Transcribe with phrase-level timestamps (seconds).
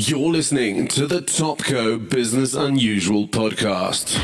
[0.00, 4.16] You're listening to the Topco Business Unusual podcast.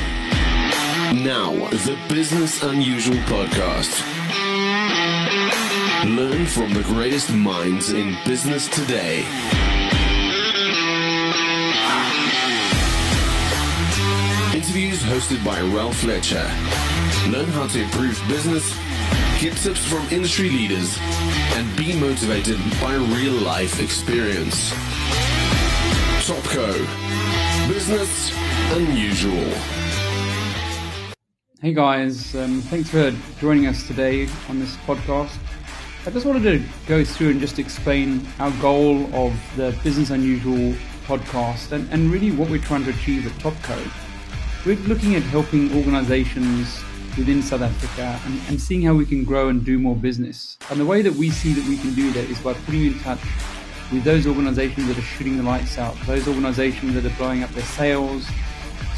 [1.13, 4.01] Now, the Business Unusual podcast.
[6.05, 9.25] Learn from the greatest minds in business today.
[14.55, 16.49] Interviews hosted by Ralph Fletcher.
[17.29, 18.79] Learn how to improve business,
[19.41, 20.97] get tips from industry leaders,
[21.57, 24.73] and be motivated by real life experience.
[26.55, 28.33] Business
[28.71, 29.53] Unusual.
[31.61, 35.37] Hey guys, um, thanks for joining us today on this podcast.
[36.07, 40.77] I just wanted to go through and just explain our goal of the Business Unusual
[41.07, 43.77] podcast and, and really what we're trying to achieve at Topco.
[44.65, 46.81] We're looking at helping organizations
[47.19, 50.57] within South Africa and, and seeing how we can grow and do more business.
[50.71, 53.01] And the way that we see that we can do that is by putting in
[53.01, 53.19] touch
[53.93, 57.51] with those organizations that are shooting the lights out, those organizations that are blowing up
[57.51, 58.27] their sales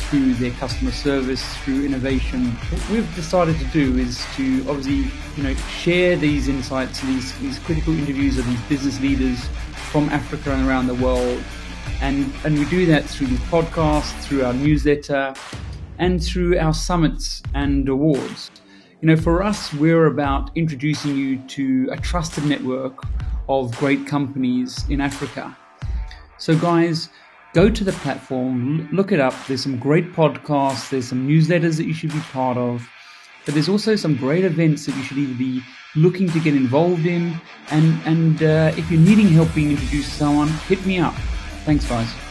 [0.09, 2.47] through their customer service, through innovation.
[2.51, 7.59] What we've decided to do is to obviously, you know, share these insights, these, these
[7.59, 9.45] critical interviews of these business leaders
[9.91, 11.43] from Africa and around the world.
[12.01, 15.35] And, and we do that through the podcast, through our newsletter,
[15.99, 18.51] and through our summits and awards.
[19.01, 23.03] You know, for us, we're about introducing you to a trusted network
[23.49, 25.57] of great companies in Africa.
[26.39, 27.09] So, guys,
[27.55, 29.35] go to the platform, look it up.
[29.47, 32.87] There's some great podcasts, there's some newsletters that you should be part of,
[33.45, 35.63] but there's also some great events that you should either be
[35.95, 37.41] looking to get involved in.
[37.71, 41.15] And, and uh, if you're needing help being introduced to someone, hit me up.
[41.65, 42.26] Thanks, guys.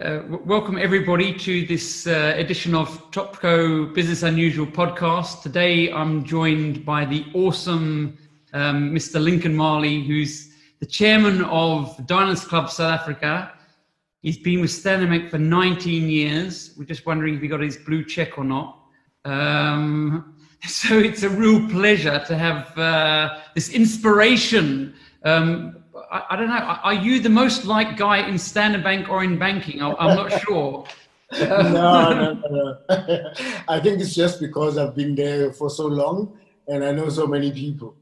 [0.00, 5.42] Uh, welcome everybody to this uh, edition of Topco Business Unusual podcast.
[5.42, 8.18] Today I'm joined by the awesome
[8.52, 9.22] um, Mr.
[9.22, 13.52] Lincoln Mali, who's the chairman of Diners Club South Africa.
[14.20, 16.74] He's been with Standard for 19 years.
[16.76, 18.80] We're just wondering if he got his blue check or not.
[19.24, 20.34] Um,
[20.66, 26.54] so it's a real pleasure to have uh, this inspiration um, I, I, don't know.
[26.54, 29.82] Are you the most liked guy in Standard Bank or in banking?
[29.82, 30.86] I, am not sure.
[31.40, 33.32] no, no, no, no.
[33.68, 36.38] I think it's just because I've been there for so long
[36.68, 37.96] and I know so many people.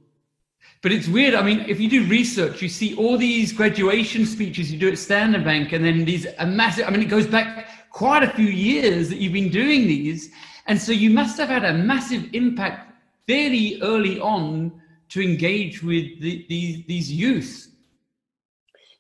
[0.83, 1.35] But it's weird.
[1.35, 4.99] I mean, if you do research, you see all these graduation speeches you do at
[4.99, 6.87] Standard Bank, and then these a massive.
[6.89, 10.31] I mean, it goes back quite a few years that you've been doing these,
[10.67, 12.93] and so you must have had a massive impact
[13.29, 14.73] fairly early on
[15.11, 17.72] to engage with the, these these youth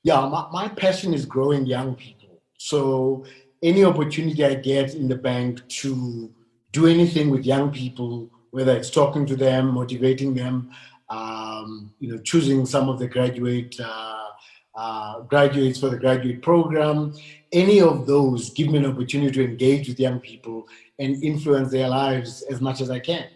[0.03, 2.41] yeah, my, my passion is growing young people.
[2.59, 3.25] So
[3.63, 6.33] any opportunity I get in the bank to
[6.73, 10.71] do anything with young people, whether it's talking to them, motivating them,
[11.09, 14.29] um, you know, choosing some of the graduate uh,
[14.75, 17.15] uh, graduates for the graduate program,
[17.53, 20.67] any of those give me an opportunity to engage with young people
[20.99, 23.27] and influence their lives as much as I can.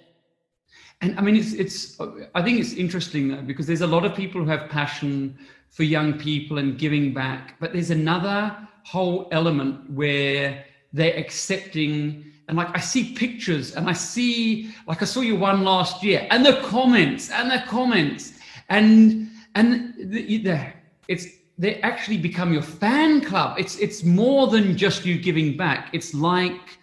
[1.03, 2.01] And I mean, it's it's.
[2.35, 5.37] I think it's interesting because there's a lot of people who have passion
[5.71, 7.55] for young people and giving back.
[7.61, 13.93] But there's another whole element where they're accepting and like I see pictures and I
[13.93, 18.35] see like I saw you one last year and the comments and the comments
[18.69, 20.67] and and the, the,
[21.09, 21.27] it's
[21.59, 23.59] they actually become your fan club.
[23.59, 25.89] It's it's more than just you giving back.
[25.93, 26.79] It's like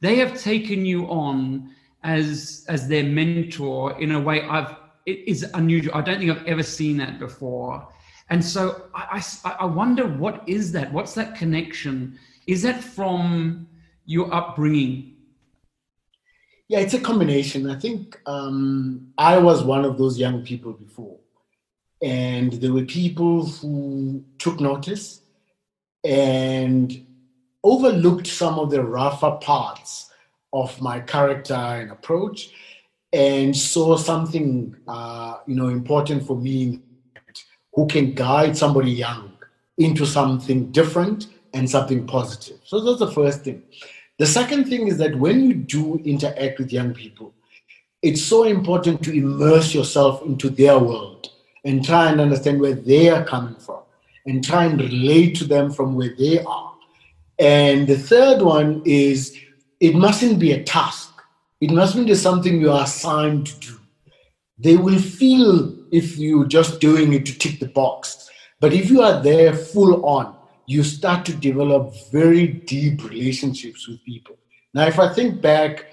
[0.00, 1.74] they have taken you on
[2.04, 4.76] as as their mentor in a way I've
[5.06, 5.94] it is unusual.
[5.94, 7.88] I don't think I've ever seen that before.
[8.30, 10.92] And so I, I, I wonder what is that?
[10.92, 12.18] What's that connection?
[12.46, 13.68] Is that from
[14.06, 15.14] your upbringing?
[16.68, 17.70] Yeah, it's a combination.
[17.70, 21.18] I think um, I was one of those young people before.
[22.02, 25.22] And there were people who took notice
[26.04, 27.06] and
[27.64, 30.10] overlooked some of the rougher parts
[30.52, 32.50] of my character and approach
[33.12, 36.80] and saw something uh, you know important for me
[37.74, 39.32] who can guide somebody young
[39.78, 42.58] into something different and something positive.
[42.64, 43.62] So that's the first thing.
[44.18, 47.32] The second thing is that when you do interact with young people,
[48.02, 51.30] it's so important to immerse yourself into their world
[51.64, 53.80] and try and understand where they are coming from
[54.26, 56.74] and try and relate to them from where they are.
[57.38, 59.38] And the third one is
[59.80, 61.12] it mustn't be a task.
[61.60, 63.80] It mustn't be something you are assigned to do.
[64.58, 68.28] They will feel if you're just doing it to tick the box.
[68.60, 70.34] But if you are there full on,
[70.66, 74.36] you start to develop very deep relationships with people.
[74.74, 75.86] Now, if I think back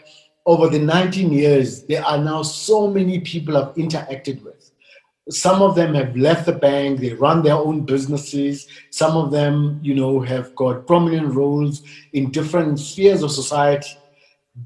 [0.46, 4.72] over the 19 years, there are now so many people I've interacted with.
[5.30, 8.68] Some of them have left the bank, they run their own businesses.
[8.92, 11.82] Some of them, you know, have got prominent roles
[12.14, 13.98] in different spheres of society.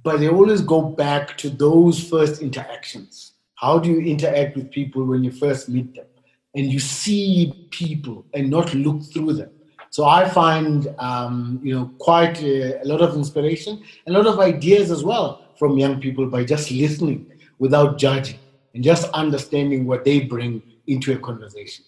[0.04, 3.29] But they always go back to those first interactions.
[3.60, 6.06] How do you interact with people when you first meet them?
[6.56, 9.52] And you see people and not look through them.
[9.92, 14.40] So I find, um, you know, quite a, a lot of inspiration, a lot of
[14.40, 18.40] ideas as well from young people by just listening without judging
[18.74, 21.86] and just understanding what they bring into a conversation.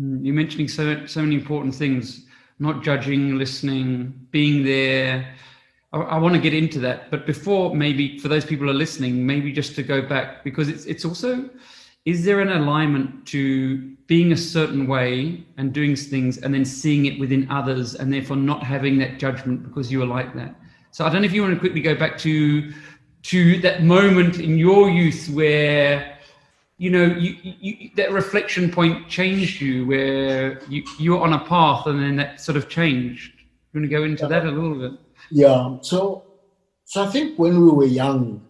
[0.00, 2.26] Mm, You're mentioning so so many important things:
[2.58, 5.34] not judging, listening, being there.
[5.94, 8.74] I, I want to get into that, but before, maybe for those people who are
[8.86, 11.48] listening, maybe just to go back because it's it's also
[12.04, 17.06] is there an alignment to being a certain way and doing things and then seeing
[17.06, 20.54] it within others and therefore not having that judgment because you are like that?
[20.90, 22.72] So i don't know if you want to quickly go back to
[23.22, 26.18] to that moment in your youth where
[26.76, 31.44] you know you, you that reflection point changed you where you you were on a
[31.46, 33.32] path and then that sort of changed.
[33.72, 35.78] You want to go into that a little bit Yeah.
[35.80, 36.24] So,
[36.84, 38.42] so I think when we were young,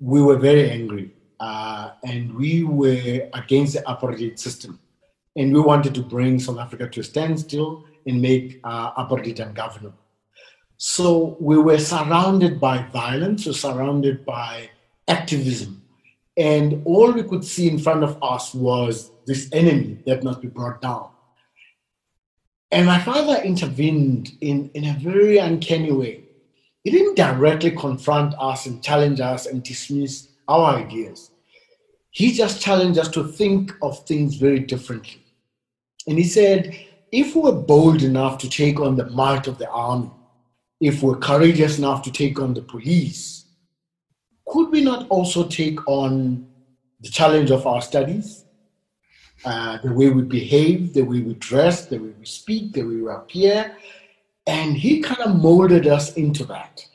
[0.00, 4.78] we were very angry, uh, and we were against the apartheid system,
[5.36, 9.98] and we wanted to bring South Africa to a standstill and make uh, apartheid ungovernable.
[10.76, 14.70] So we were surrounded by violence, we were surrounded by
[15.08, 15.82] activism,
[16.36, 20.48] and all we could see in front of us was this enemy that must be
[20.48, 21.08] brought down.
[22.74, 26.24] And my father intervened in, in a very uncanny way.
[26.82, 31.30] He didn't directly confront us and challenge us and dismiss our ideas.
[32.10, 35.22] He just challenged us to think of things very differently.
[36.08, 36.76] And he said,
[37.12, 40.10] if we're bold enough to take on the might of the army,
[40.80, 43.44] if we're courageous enough to take on the police,
[44.48, 46.44] could we not also take on
[47.00, 48.43] the challenge of our studies,
[49.44, 52.96] uh, the way we behave, the way we dress, the way we speak, the way
[52.96, 53.76] we appear.
[54.46, 56.86] And he kind of molded us into that.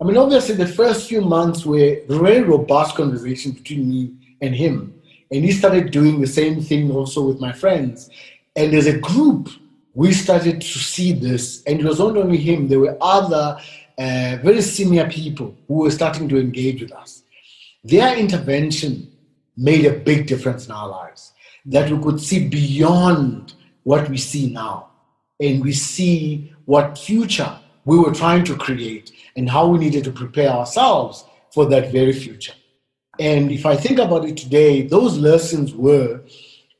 [0.00, 5.00] I mean, obviously, the first few months were very robust conversation between me and him.
[5.30, 8.10] And he started doing the same thing also with my friends.
[8.56, 9.48] And as a group,
[9.94, 11.62] we started to see this.
[11.64, 13.58] And it was not only him, there were other
[13.96, 17.22] uh, very senior people who were starting to engage with us.
[17.82, 19.10] Their intervention
[19.56, 21.33] made a big difference in our lives
[21.66, 24.90] that we could see beyond what we see now.
[25.40, 30.12] And we see what future we were trying to create and how we needed to
[30.12, 32.54] prepare ourselves for that very future.
[33.20, 36.22] And if i think about it today those lessons were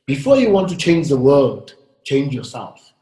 [0.07, 2.93] before you want to change the world change yourself.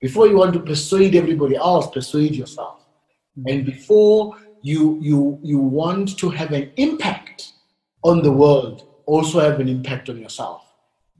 [0.00, 2.86] Before you want to persuade everybody else persuade yourself.
[3.46, 7.52] And before you you you want to have an impact
[8.04, 10.65] on the world also have an impact on yourself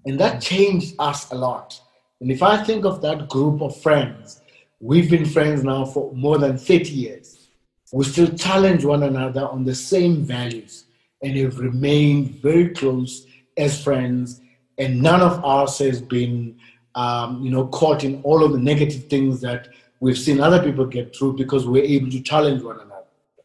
[0.07, 1.81] and that changed us a lot.
[2.21, 4.41] And if I think of that group of friends,
[4.81, 7.49] we've been friends now for more than 30 years.
[7.93, 10.85] We still challenge one another on the same values
[11.23, 13.27] and have remained very close
[13.57, 14.41] as friends.
[14.79, 16.59] And none of us has been,
[16.95, 19.69] um, you know, caught in all of the negative things that
[20.01, 23.05] we've seen other people get through because we're able to challenge one another.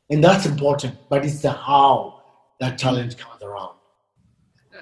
[0.10, 2.22] And that's important, but it's the how
[2.60, 3.76] that challenge comes around.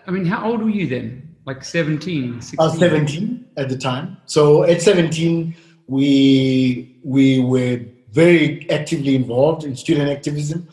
[0.05, 2.59] i mean how old were you then like 17 16?
[2.59, 4.17] I was 17 at the time.
[4.25, 5.55] So at 17,
[5.87, 7.77] we we were
[8.11, 10.67] very actively involved in student activism.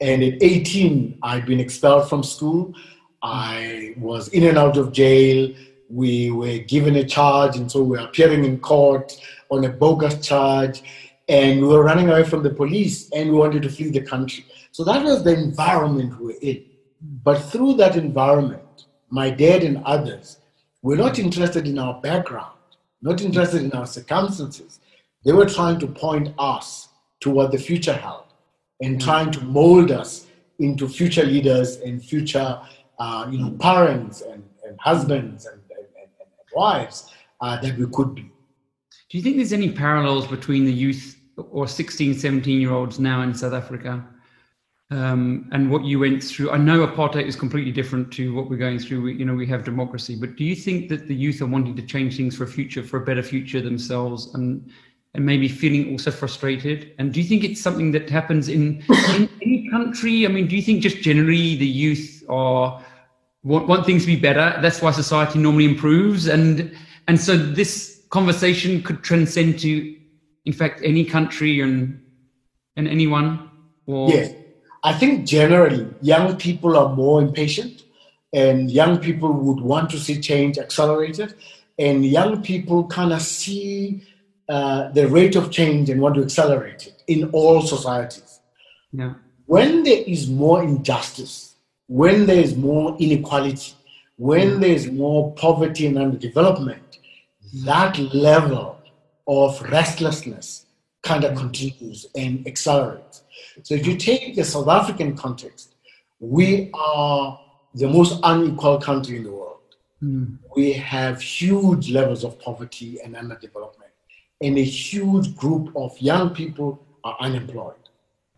[0.00, 2.74] And at 18, I'd been expelled from school.
[3.22, 5.52] I was in and out of jail.
[6.02, 9.06] We were given a charge, and so we were appearing in court
[9.50, 10.76] on a bogus charge.
[11.28, 14.44] And we were running away from the police, and we wanted to flee the country.
[14.76, 16.58] So that was the environment we were in.
[17.26, 18.62] But through that environment,
[19.10, 20.38] my dad and others
[20.82, 22.56] were not interested in our background,
[23.02, 24.80] not interested in our circumstances.
[25.24, 26.88] They were trying to point us
[27.20, 28.24] to what the future held
[28.80, 30.26] and trying to mold us
[30.58, 32.60] into future leaders and future
[32.98, 37.86] uh, you know, parents and, and husbands and, and, and, and wives uh, that we
[37.86, 38.30] could be.
[39.10, 43.22] Do you think there's any parallels between the youth or 16, 17 year olds now
[43.22, 44.04] in South Africa
[44.90, 46.50] um, and what you went through?
[46.50, 49.02] I know apartheid is completely different to what we're going through.
[49.02, 51.76] We, you know, we have democracy, but do you think that the youth are wanting
[51.76, 54.68] to change things for a future, for a better future themselves, and
[55.14, 56.92] and maybe feeling also frustrated?
[56.98, 58.82] And do you think it's something that happens in,
[59.14, 60.26] in any country?
[60.26, 62.84] I mean, do you think just generally the youth are
[63.44, 64.58] want, want things to be better?
[64.60, 69.96] That's why society normally improves, and and so this conversation could transcend to,
[70.46, 72.02] in fact, any country and
[72.76, 73.46] and anyone.
[73.86, 74.34] Or Yes,
[74.82, 77.82] I think generally young people are more impatient
[78.32, 81.34] and young people would want to see change accelerated
[81.78, 84.02] and young people kind of see
[84.48, 88.40] uh, the rate of change and want to accelerate it in all societies.
[88.92, 89.14] Yeah.
[89.46, 91.54] When there is more injustice,
[91.86, 93.74] when there is more inequality,
[94.16, 96.98] when there is more poverty and underdevelopment,
[97.64, 98.78] that level
[99.26, 100.66] of restlessness
[101.02, 103.22] kind of continues and accelerates.
[103.62, 105.74] So if you take the South African context,
[106.18, 107.40] we are
[107.74, 109.58] the most unequal country in the world.
[110.02, 110.38] Mm.
[110.56, 113.92] We have huge levels of poverty and underdevelopment,
[114.40, 117.74] and a huge group of young people are unemployed.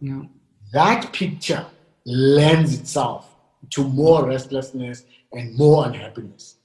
[0.00, 0.22] Yeah.
[0.72, 1.64] That picture
[2.04, 3.34] lends itself
[3.70, 6.56] to more restlessness and more unhappiness.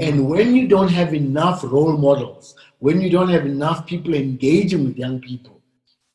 [0.00, 4.84] And when you don't have enough role models, when you don't have enough people engaging
[4.84, 5.60] with young people,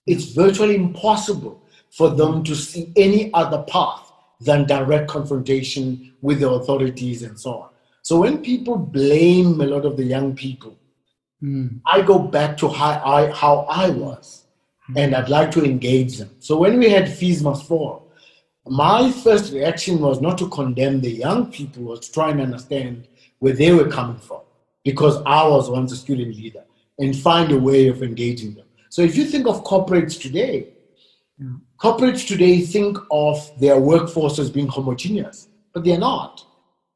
[0.05, 6.49] it's virtually impossible for them to see any other path than direct confrontation with the
[6.49, 7.69] authorities and so on.
[8.01, 10.79] So when people blame a lot of the young people,
[11.43, 11.79] Mm.
[11.85, 14.45] I go back to how I, how I was,
[14.95, 16.29] and I'd like to engage them.
[16.39, 18.11] So when we had Fees Must Fall,
[18.67, 23.07] my first reaction was not to condemn the young people, was to try and understand
[23.39, 24.41] where they were coming from,
[24.83, 26.63] because I was once a student leader,
[26.97, 28.65] and find a way of engaging them.
[28.89, 30.73] So if you think of corporates today.
[31.79, 36.45] Corporates today think of their workforce as being homogeneous, but they're not.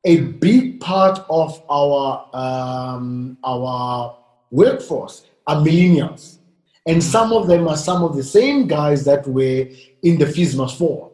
[0.06, 4.18] A big part of our um, our
[4.52, 6.40] workforce are millennials,
[6.86, 9.68] and some of them are some of the same guys that were
[10.02, 11.14] in the must fall.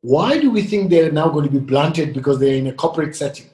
[0.00, 3.14] Why do we think they're now going to be blunted because they're in a corporate
[3.16, 3.46] setting?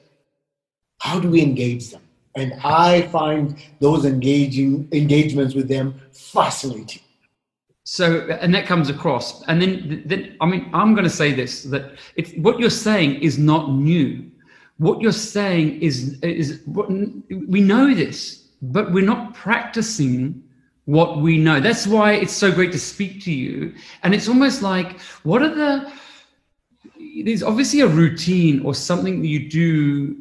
[0.97, 2.01] How do we engage them?
[2.35, 7.01] And I find those engaging engagements with them fascinating.
[7.91, 9.43] So, and that comes across.
[9.49, 13.15] And then, then I mean, I'm going to say this that it's, what you're saying
[13.15, 14.31] is not new.
[14.77, 20.41] What you're saying is, is what, we know this, but we're not practicing
[20.85, 21.59] what we know.
[21.59, 23.75] That's why it's so great to speak to you.
[24.03, 25.91] And it's almost like, what are the,
[27.25, 30.15] there's obviously a routine or something that you do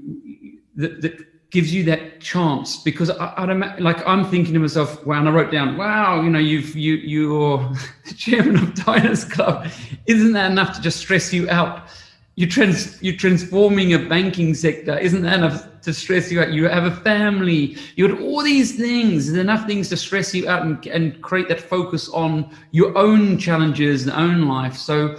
[0.75, 5.04] that, that gives you that chance because I, I don't like I'm thinking to myself
[5.04, 7.73] wow and I wrote down wow you know you've you you're
[8.16, 9.69] chairman of Diners Club.
[10.07, 11.88] Isn't that enough to just stress you out?
[12.37, 14.97] You're trans you're transforming a banking sector.
[14.99, 16.52] Isn't that enough to stress you out?
[16.52, 17.76] You have a family.
[17.97, 19.26] You had all these things.
[19.26, 23.38] There's enough things to stress you out and, and create that focus on your own
[23.38, 24.76] challenges and own life.
[24.76, 25.19] So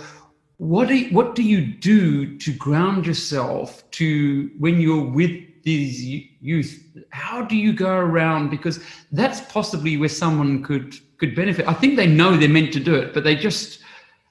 [0.57, 6.03] what do you, what do you do to ground yourself to when you're with these
[6.41, 8.79] youth how do you go around because
[9.11, 12.95] that's possibly where someone could could benefit i think they know they're meant to do
[12.95, 13.79] it but they just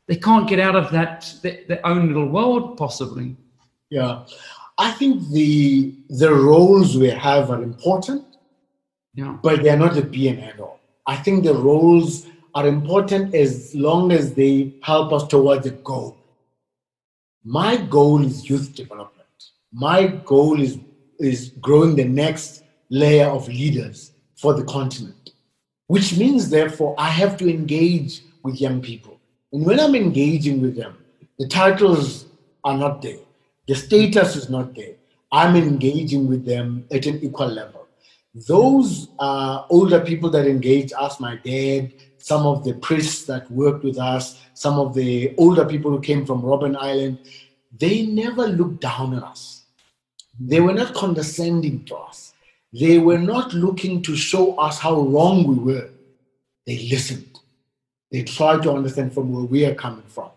[0.07, 3.37] they can't get out of that their, their own little world possibly
[3.91, 4.25] Yeah,
[4.79, 8.25] I think the the roles we have are important,
[9.15, 10.79] yeah but they're not the be and end all.
[11.07, 16.17] I think the roles are important as long as they help us towards a goal.
[17.45, 19.37] My goal is youth development.
[19.73, 20.79] My goal is
[21.21, 25.31] is growing the next layer of leaders for the continent,
[25.87, 29.21] which means therefore I have to engage with young people.
[29.53, 30.97] And when I'm engaging with them,
[31.39, 32.27] the titles
[32.65, 33.19] are not there,
[33.67, 34.95] the status is not there.
[35.33, 37.87] I'm engaging with them at an equal level.
[38.35, 43.85] Those uh, older people that engage us, my dad, some of the priests that worked
[43.85, 47.19] with us, some of the older people who came from Robben Island,
[47.77, 49.60] they never looked down on us.
[50.41, 52.33] They were not condescending to us.
[52.73, 55.91] They were not looking to show us how wrong we were.
[56.67, 57.39] They listened.
[58.11, 60.31] They tried to understand from where we are coming from.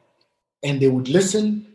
[0.61, 1.65] And they would listen,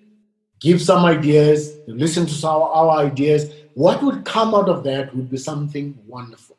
[0.60, 3.50] give some ideas, listen to our, our ideas.
[3.74, 6.56] What would come out of that would be something wonderful.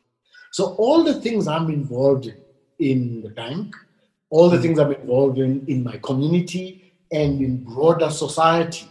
[0.52, 2.36] So, all the things I'm involved in
[2.80, 3.76] in the bank,
[4.30, 4.62] all the mm.
[4.62, 8.88] things I'm involved in in my community and in broader society,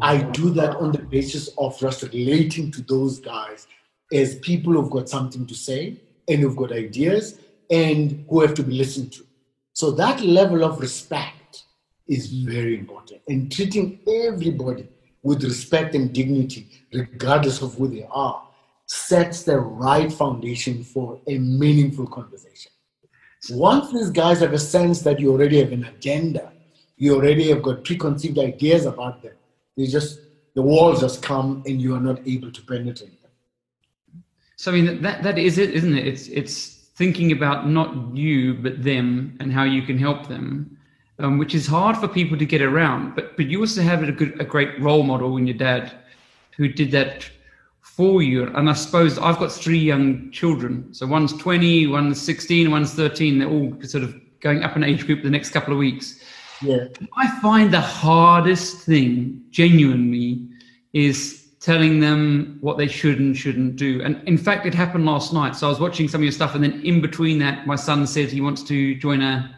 [0.00, 3.66] I do that on the basis of just relating to those guys
[4.12, 7.38] as people who've got something to say and who've got ideas
[7.70, 9.26] and who have to be listened to.
[9.72, 11.64] So that level of respect
[12.08, 13.20] is very important.
[13.28, 14.88] And treating everybody
[15.22, 18.42] with respect and dignity, regardless of who they are,
[18.86, 22.70] sets the right foundation for a meaningful conversation.
[23.50, 26.52] Once these guys have a sense that you already have an agenda,
[26.96, 29.34] you already have got preconceived ideas about them,
[29.76, 30.20] they just
[30.54, 34.22] the walls just come and you are not able to penetrate them.
[34.56, 36.56] so i mean that that is it isn't it it's it's
[36.96, 40.76] thinking about not you but them and how you can help them
[41.18, 43.14] um, which is hard for people to get around.
[43.14, 45.92] But but you also have a good a great role model in your dad,
[46.56, 47.28] who did that
[47.80, 48.44] for you.
[48.54, 50.92] And I suppose I've got three young children.
[50.92, 53.38] So one's 20, one's 16, one's 13.
[53.38, 56.20] They're all sort of going up in age group the next couple of weeks.
[56.62, 56.86] Yeah.
[57.16, 60.48] I find the hardest thing, genuinely,
[60.92, 64.00] is telling them what they should and shouldn't do.
[64.02, 65.56] And in fact, it happened last night.
[65.56, 68.06] So I was watching some of your stuff, and then in between that, my son
[68.06, 69.52] said he wants to join a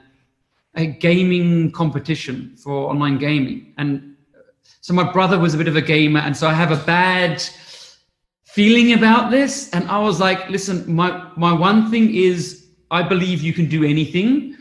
[0.74, 3.74] a gaming competition for online gaming.
[3.78, 4.42] And uh,
[4.80, 7.42] so my brother was a bit of a gamer, and so I have a bad
[8.44, 9.70] feeling about this.
[9.70, 13.84] And I was like, listen, my my one thing is I believe you can do
[13.84, 14.56] anything,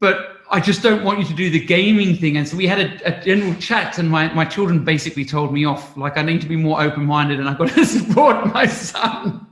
[0.00, 2.36] but I just don't want you to do the gaming thing.
[2.36, 5.64] And so we had a, a, general chat, and my, my children basically told me
[5.64, 5.96] off.
[5.96, 9.46] Like, I need to be more open minded and I've got to support my son.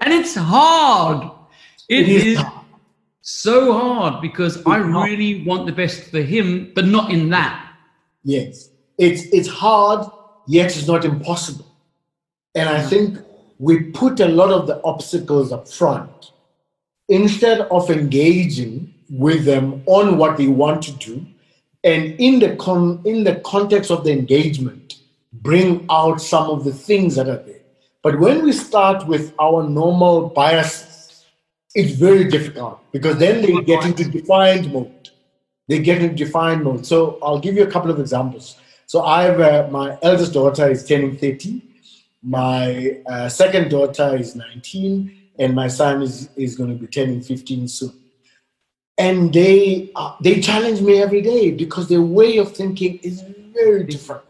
[0.00, 1.30] And it's hard.
[1.88, 2.66] It is hard.
[3.22, 7.72] so hard because I really want the best for him, but not in that.
[8.22, 8.68] Yes.
[8.98, 10.06] It's, it's hard,
[10.46, 11.66] yet it's not impossible.
[12.54, 12.88] And I mm.
[12.90, 13.18] think
[13.58, 16.32] we put a lot of the obstacles up front
[17.08, 21.26] instead of engaging with them on what they want to do.
[21.82, 24.96] And in the con- in the context of the engagement
[25.32, 27.62] bring out some of the things that are there.
[28.02, 31.24] But when we start with our normal biases
[31.74, 35.10] it's very difficult because then they get into defined mode.
[35.68, 36.84] They get into defined mode.
[36.84, 38.56] So i'll give you a couple of examples.
[38.86, 41.62] So i have uh, my eldest daughter is turning 30
[42.22, 47.22] my uh, second daughter is 19 and my son is, is going to be turning
[47.22, 47.99] 15 soon
[49.00, 53.84] and they uh, they challenge me every day because their way of thinking is very
[53.84, 54.22] different.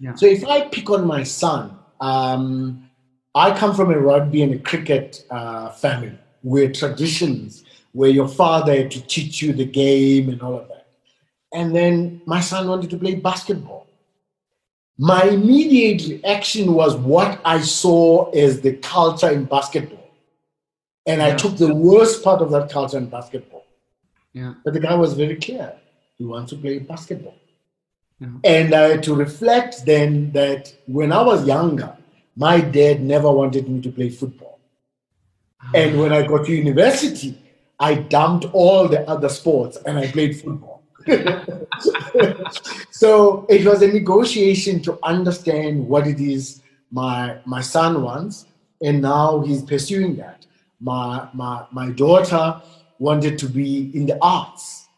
[0.00, 0.14] Yeah.
[0.14, 2.88] So if I pick on my son, um,
[3.34, 8.74] I come from a rugby and a cricket uh, family where traditions, where your father
[8.74, 10.86] had to teach you the game and all of that,
[11.52, 13.86] and then my son wanted to play basketball.
[14.96, 20.08] My immediate reaction was what I saw as the culture in basketball,
[21.06, 21.28] and yeah.
[21.28, 23.63] I took the worst part of that culture in basketball
[24.34, 24.54] yeah.
[24.64, 25.72] But the guy was very clear.
[26.18, 27.36] He wants to play basketball.
[28.20, 28.28] Yeah.
[28.44, 31.96] And I had to reflect then that when I was younger,
[32.36, 34.60] my dad never wanted me to play football.
[35.62, 35.78] Oh.
[35.78, 37.40] And when I got to university,
[37.80, 40.82] I dumped all the other sports and I played football.
[42.90, 48.46] so it was a negotiation to understand what it is my my son wants,
[48.80, 50.46] and now he's pursuing that.
[50.80, 52.62] My my my daughter
[53.04, 54.88] wanted to be in the arts.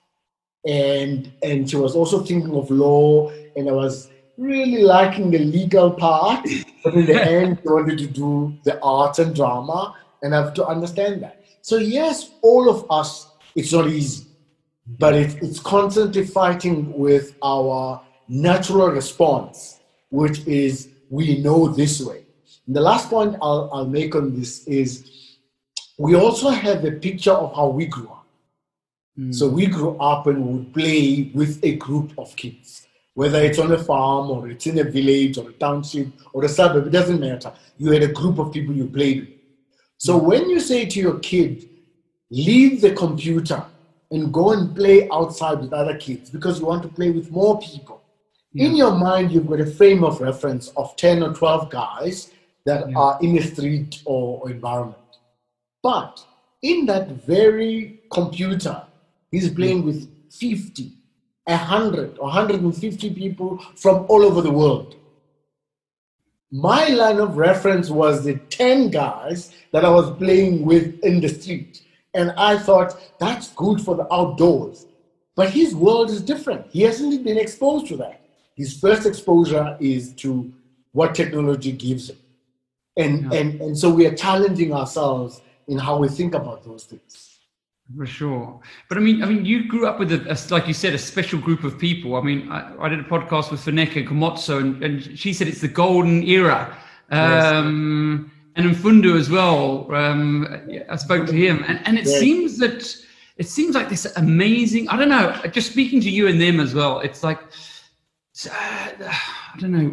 [0.65, 5.91] And, and she was also thinking of law, and I was really liking the legal
[5.91, 6.47] part.
[6.85, 10.55] But in the end, she wanted to do the arts and drama, and I have
[10.55, 11.45] to understand that.
[11.63, 14.27] So, yes, all of us, it's not easy,
[14.99, 22.25] but it, it's constantly fighting with our natural response, which is we know this way.
[22.67, 25.16] And the last point I'll, I'll make on this is
[25.99, 28.27] we also have a picture of how we grew up.
[29.19, 29.35] Mm.
[29.35, 33.73] So we grew up and would play with a group of kids, whether it's on
[33.73, 37.21] a farm or it's in a village or a township or a suburb, it doesn't
[37.21, 37.53] matter.
[37.79, 39.29] You had a group of people you played with.
[39.99, 40.25] So mm.
[40.25, 41.69] when you say to your kid,
[42.31, 43.65] leave the computer
[44.11, 47.59] and go and play outside with other kids because you want to play with more
[47.59, 48.03] people.
[48.53, 48.67] Yeah.
[48.67, 52.31] In your mind, you've got a frame of reference of 10 or 12 guys
[52.65, 52.97] that yeah.
[52.97, 54.99] are in the street or, or environment.
[55.87, 56.27] But
[56.63, 58.83] in that very computer,
[59.31, 60.91] he's playing with 50,
[61.45, 64.97] 100, 150 people from all over the world.
[66.51, 71.29] My line of reference was the 10 guys that I was playing with in the
[71.29, 71.83] street.
[72.15, 74.87] And I thought, that's good for the outdoors.
[75.37, 76.67] But his world is different.
[76.69, 78.23] He hasn't been exposed to that.
[78.57, 80.53] His first exposure is to
[80.91, 82.17] what technology gives him.
[82.97, 83.39] And, yeah.
[83.39, 87.39] and, and so we are challenging ourselves in how we think about those things.
[87.97, 90.75] For sure, but I mean, I mean, you grew up with a, a like you
[90.75, 92.17] said, a special group of people.
[92.17, 95.61] I mean, I, I did a podcast with Funeka Komotso, and, and, she said it's
[95.61, 96.77] the golden era.
[97.11, 98.65] Um, yes.
[98.65, 99.95] And as well.
[99.95, 100.49] Um,
[100.89, 102.19] I spoke to him, and, and it yes.
[102.19, 102.97] seems that
[103.37, 104.89] it seems like this amazing.
[104.89, 105.41] I don't know.
[105.53, 107.39] Just speaking to you and them as well, it's like
[108.51, 109.89] uh, I don't know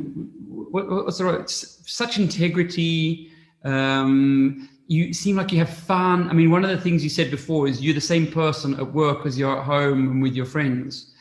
[0.72, 1.50] what, what's the right.
[1.50, 3.32] Such integrity.
[3.64, 6.30] Um, you seem like you have fun.
[6.30, 8.94] I mean, one of the things you said before is you're the same person at
[8.94, 11.14] work as you're at home and with your friends.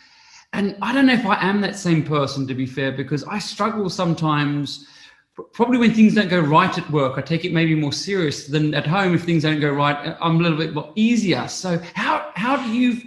[0.53, 3.39] And I don't know if I am that same person, to be fair, because I
[3.39, 4.87] struggle sometimes.
[5.55, 8.75] Probably when things don't go right at work, I take it maybe more serious than
[8.75, 9.15] at home.
[9.15, 11.49] If things don't go right, I'm a little bit more easier.
[11.49, 13.01] So how how do you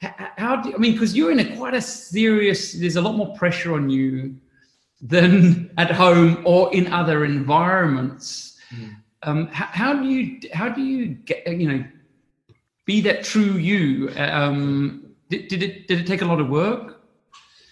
[0.00, 0.92] how do I mean?
[0.92, 2.72] Because you're in a quite a serious.
[2.74, 4.36] There's a lot more pressure on you
[5.00, 8.58] than at home or in other environments.
[8.72, 9.01] Mm.
[9.24, 11.84] Um, how, how, do you how do you get you know
[12.86, 14.10] be that true you?
[14.16, 17.00] Um, did, did it did it take a lot of work?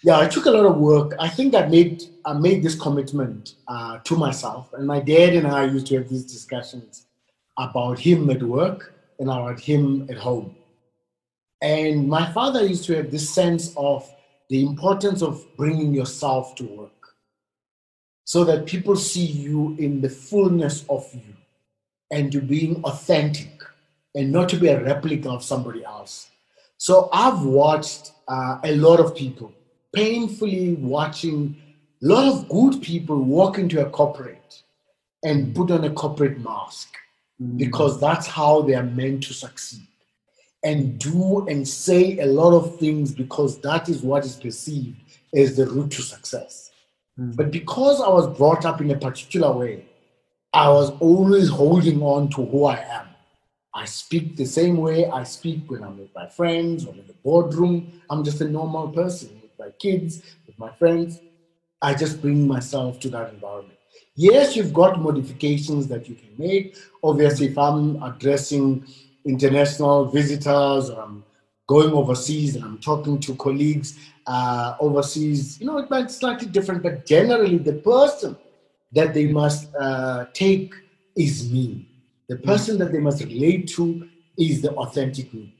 [0.02, 1.14] Yeah, it took a lot of work.
[1.18, 5.46] I think I made I made this commitment uh, to myself, and my dad and
[5.46, 7.06] I used to have these discussions
[7.58, 10.54] about him at work and about him at home.
[11.60, 14.08] And my father used to have this sense of
[14.48, 17.14] the importance of bringing yourself to work
[18.24, 21.34] so that people see you in the fullness of you
[22.10, 23.62] and to being authentic
[24.14, 26.30] and not to be a replica of somebody else.
[26.78, 29.52] So I've watched uh, a lot of people
[29.92, 31.56] painfully watching
[32.02, 34.62] a lot of good people walk into a corporate
[35.22, 36.94] and put on a corporate mask
[37.40, 37.58] mm.
[37.58, 39.86] because that's how they are meant to succeed
[40.62, 44.96] and do and say a lot of things because that is what is perceived
[45.34, 46.70] as the route to success.
[47.18, 47.36] Mm.
[47.36, 49.84] But because I was brought up in a particular way,
[50.52, 53.06] I was always holding on to who I am.
[53.72, 57.12] I speak the same way I speak when I'm with my friends or in the
[57.22, 58.00] boardroom.
[58.10, 61.20] I'm just a normal person with my kids, with my friends.
[61.80, 63.78] I just bring myself to that environment.
[64.16, 66.76] Yes, you've got modifications that you can make.
[67.02, 68.84] Obviously, if I'm addressing
[69.24, 71.24] international visitors or I'm
[71.68, 76.48] going overseas and I'm talking to colleagues uh, overseas, you know, it might be slightly
[76.48, 78.36] different, but generally the person
[78.92, 80.74] that they must uh, take
[81.16, 81.88] is me.
[82.28, 82.44] The mm.
[82.44, 85.54] person that they must relate to is the authentic me.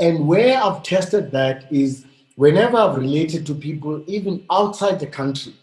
[0.00, 2.04] And where I've tested that is
[2.36, 5.54] whenever I've related to people, even outside the country,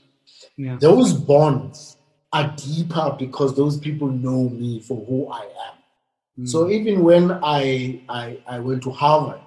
[0.57, 0.77] yeah.
[0.79, 1.97] those bonds
[2.33, 6.43] are deeper because those people know me for who I am.
[6.43, 6.47] Mm.
[6.49, 9.41] So even when I, I, I went to Harvard,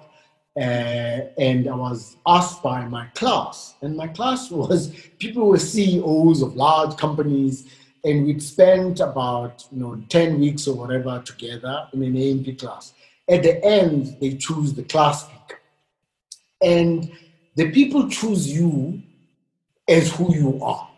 [0.57, 6.41] uh, and I was asked by my class, and my class was people were CEOs
[6.41, 7.69] of large companies,
[8.03, 12.93] and we'd spent about you know 10 weeks or whatever together in an AMP class.
[13.29, 15.59] At the end, they choose the class speaker.
[16.61, 17.11] And
[17.55, 19.01] the people choose you
[19.87, 20.89] as who you are.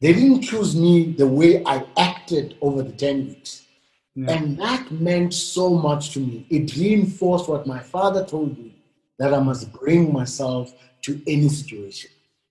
[0.00, 3.64] They didn't choose me the way I acted over the 10 weeks.
[4.18, 4.32] Yeah.
[4.32, 6.44] And that meant so much to me.
[6.50, 8.74] It reinforced what my father told me
[9.20, 12.10] that I must bring myself to any situation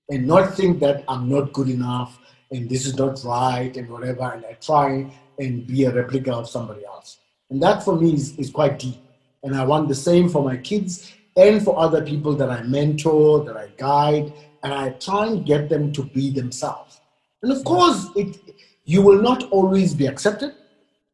[0.09, 2.19] and not think that I'm not good enough
[2.51, 4.31] and this is not right and whatever.
[4.31, 7.17] And I try and be a replica of somebody else.
[7.49, 9.01] And that for me is, is quite deep.
[9.43, 13.43] And I want the same for my kids and for other people that I mentor,
[13.43, 14.31] that I guide,
[14.63, 17.01] and I try and get them to be themselves.
[17.43, 18.37] And of course, it,
[18.85, 20.53] you will not always be accepted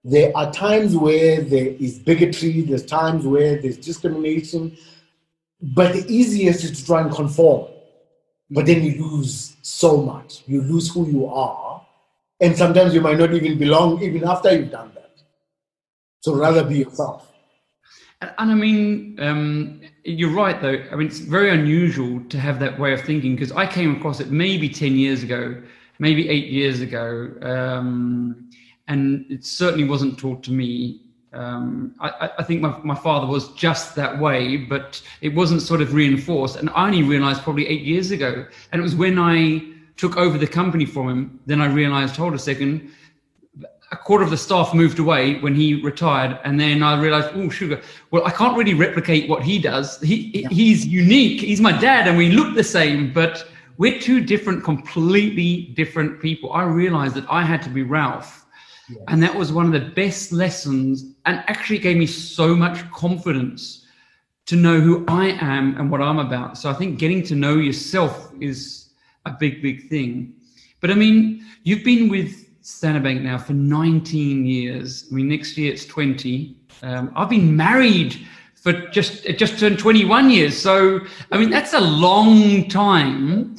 [0.03, 4.75] there are times where there is bigotry, there's times where there's discrimination,
[5.61, 7.71] but the easiest is to try and conform.
[8.49, 10.43] But then you lose so much.
[10.45, 11.85] You lose who you are,
[12.41, 15.21] and sometimes you might not even belong even after you've done that.
[16.19, 17.31] So rather be yourself.
[18.21, 20.83] And, and I mean, um, you're right, though.
[20.91, 24.19] I mean, it's very unusual to have that way of thinking because I came across
[24.19, 25.61] it maybe 10 years ago,
[25.99, 27.31] maybe eight years ago.
[27.41, 28.42] Um,
[28.87, 31.01] and it certainly wasn't taught to me.
[31.31, 35.81] Um, I, I, think my, my father was just that way, but it wasn't sort
[35.81, 36.57] of reinforced.
[36.57, 38.45] And I only realized probably eight years ago.
[38.71, 39.63] And it was when I
[39.97, 42.91] took over the company from him, then I realized, hold a second,
[43.91, 46.39] a quarter of the staff moved away when he retired.
[46.43, 49.99] And then I realized, oh, sugar, well, I can't really replicate what he does.
[50.01, 50.49] He, yeah.
[50.49, 51.41] He's unique.
[51.41, 56.53] He's my dad, and we look the same, but we're two different, completely different people.
[56.53, 58.42] I realized that I had to be Ralph
[59.07, 63.85] and that was one of the best lessons and actually gave me so much confidence
[64.45, 66.57] to know who I am and what I'm about.
[66.57, 68.89] So I think getting to know yourself is
[69.25, 70.33] a big, big thing.
[70.81, 75.07] But I mean, you've been with Standard Bank now for 19 years.
[75.09, 76.55] I mean, next year it's 20.
[76.81, 78.17] Um, I've been married
[78.55, 80.61] for just it just turned 21 years.
[80.61, 83.55] So I mean, that's a long time.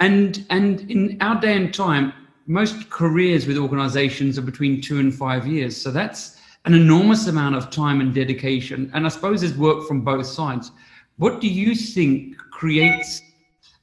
[0.00, 2.12] And and in our day and time,
[2.52, 5.76] most careers with organizations are between two and five years.
[5.76, 8.90] So that's an enormous amount of time and dedication.
[8.94, 10.70] And I suppose there's work from both sides.
[11.16, 13.22] What do you think creates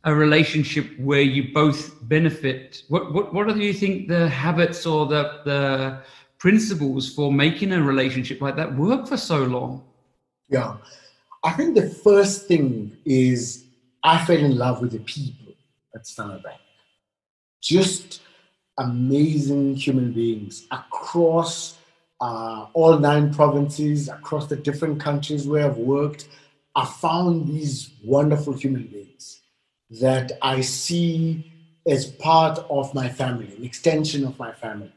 [0.06, 2.84] a relationship where you both benefit?
[2.88, 6.02] What, what, what do you think the habits or the, the
[6.38, 9.84] principles for making a relationship like that work for so long?
[10.48, 10.78] Yeah.
[11.44, 13.66] I think the first thing is
[14.04, 15.54] I fell in love with the people
[15.96, 16.62] at Standard Bank.
[17.62, 18.22] Just
[18.80, 21.78] amazing human beings across
[22.22, 26.30] uh, all nine provinces, across the different countries where I've worked.
[26.76, 29.42] I found these wonderful human beings
[30.02, 31.52] that I see
[31.88, 34.92] as part of my family, an extension of my family.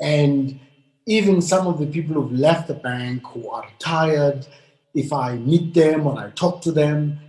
[0.00, 0.58] And
[1.06, 4.46] even some of the people who've left the bank who are retired,
[4.94, 7.20] if I meet them or I talk to them,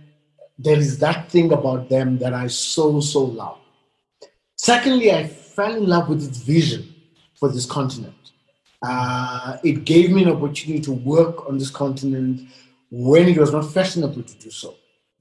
[0.58, 3.58] there is that thing about them that I so, so love.
[4.56, 5.24] Secondly, I
[5.56, 6.94] fell in love with its vision
[7.34, 8.14] for this continent.
[8.86, 12.48] Uh, it gave me an opportunity to work on this continent
[12.90, 14.74] when it was not fashionable to do so.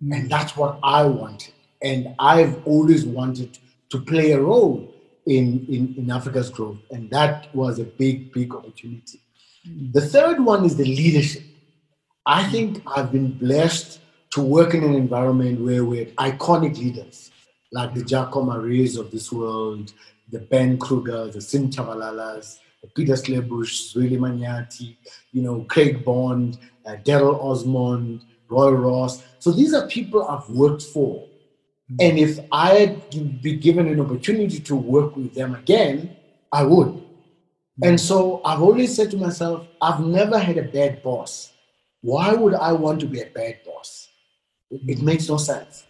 [0.04, 0.15] Mm.
[0.15, 1.54] And that's what I wanted.
[1.82, 3.58] And I've always wanted
[3.89, 4.93] to play a role
[5.26, 6.78] in, in, in Africa's growth.
[6.91, 9.21] And that was a big, big opportunity.
[9.67, 9.93] Mm.
[9.93, 11.43] The third one is the leadership.
[12.26, 14.00] I think I've been blessed
[14.32, 17.32] to work in an environment where we're iconic leaders
[17.71, 19.93] like the Jacko Marees of this world,
[20.31, 24.97] the Ben Kruger, the Sim Tshabalala's, the Peter Schlebusch, Zweli Manyathi,
[25.31, 29.23] you know, Craig Bond, uh, Daryl Osmond, Roy Ross.
[29.39, 31.27] So these are people I've worked for.
[31.91, 31.95] Mm-hmm.
[31.99, 36.15] And if I had be given an opportunity to work with them again,
[36.51, 36.88] I would.
[36.88, 37.83] Mm-hmm.
[37.83, 41.51] And so I've always said to myself, I've never had a bad boss.
[42.01, 44.09] Why would I want to be a bad boss?
[44.69, 45.85] It makes no sense.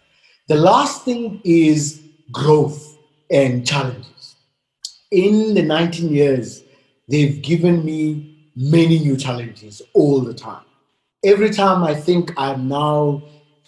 [0.48, 2.96] The last thing is growth
[3.30, 4.15] and challenges.
[5.10, 6.64] In the 19 years,
[7.08, 10.64] they've given me many new challenges all the time.
[11.24, 13.22] Every time I think I'm now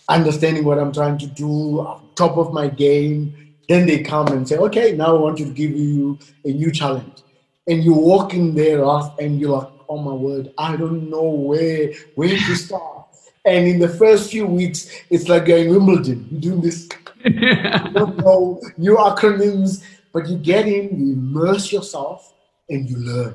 [0.09, 4.49] understanding what I'm trying to do, I'm top of my game, then they come and
[4.49, 7.23] say, okay, now I want to give you a new challenge.
[7.69, 8.83] And you walk in there
[9.21, 13.07] and you're like, oh my word, I don't know where where to start.
[13.45, 16.27] And in the first few weeks, it's like going Wimbledon.
[16.31, 16.89] You're doing this,
[17.25, 22.35] you don't know new acronyms, but you get in, you immerse yourself,
[22.69, 23.35] and you learn.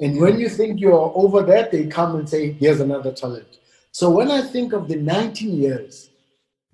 [0.00, 3.58] And when you think you're over that, they come and say, here's another challenge.
[3.92, 6.10] So when I think of the 19 years,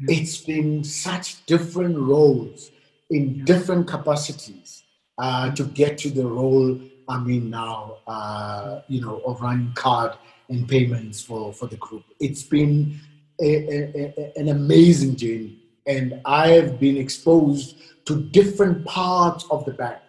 [0.01, 2.73] it's been such different roles
[3.11, 4.83] in different capacities
[5.19, 10.13] uh, to get to the role I'm in now, uh, you know, of running card
[10.49, 12.05] and payments for, for the group.
[12.19, 12.99] It's been
[13.41, 15.59] a, a, a, an amazing journey.
[15.87, 20.01] And I've been exposed to different parts of the bank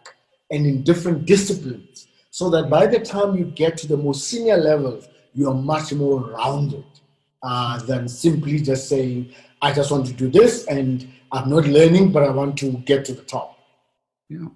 [0.52, 4.58] and in different disciplines so that by the time you get to the most senior
[4.58, 6.86] levels, you're much more rounded
[7.44, 12.12] uh, than simply just saying, I just want to do this and I'm not learning,
[12.12, 13.58] but I want to get to the top.
[14.30, 14.48] Yeah.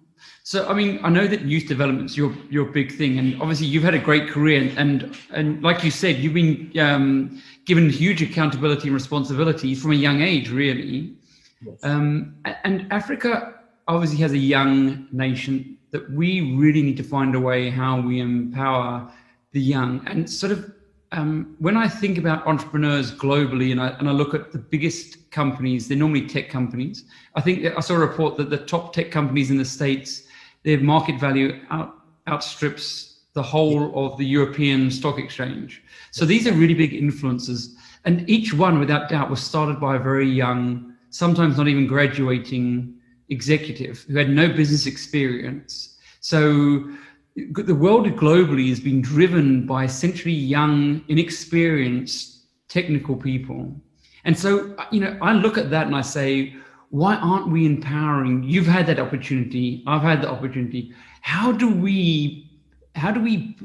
[0.43, 3.83] So, I mean, I know that youth development's your your big thing, and obviously you've
[3.83, 8.87] had a great career, and and like you said, you've been um, given huge accountability
[8.87, 11.16] and responsibility from a young age, really.
[11.61, 11.79] Yes.
[11.83, 13.55] Um, and Africa
[13.87, 18.19] obviously has a young nation that we really need to find a way how we
[18.19, 19.11] empower
[19.53, 20.71] the young, and sort of
[21.13, 25.31] um, when I think about entrepreneurs globally and I, and I look at the biggest
[25.31, 27.05] companies, they're normally tech companies.
[27.35, 30.23] I think I saw a report that the top tech companies in the States,
[30.63, 31.95] their market value out,
[32.27, 35.83] outstrips the whole of the European stock exchange.
[36.11, 37.75] So these are really big influences.
[38.03, 42.93] And each one, without doubt, was started by a very young, sometimes not even graduating
[43.29, 45.97] executive who had no business experience.
[46.21, 46.89] So
[47.35, 53.79] the world globally has been driven by essentially young, inexperienced technical people.
[54.25, 56.55] And so, uh, you know, I look at that and I say,
[56.89, 58.43] why aren't we empowering?
[58.43, 59.83] You've had that opportunity.
[59.87, 60.93] I've had the opportunity.
[61.21, 62.49] How do we,
[62.95, 63.55] how do we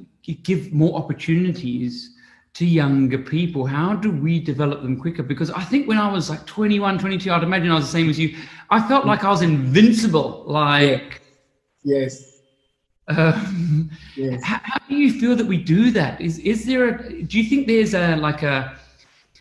[0.42, 2.11] give more opportunities
[2.54, 3.66] to younger people?
[3.66, 5.22] How do we develop them quicker?
[5.22, 8.10] Because I think when I was like 21, 22, I'd imagine I was the same
[8.10, 8.36] as you.
[8.70, 10.44] I felt like I was invincible.
[10.46, 11.22] Like,
[11.82, 12.32] yes
[13.08, 14.42] um, yes.
[14.44, 16.20] how, how, do you feel that we do that?
[16.20, 17.22] Is is there a?
[17.22, 18.76] Do you think there's a like a,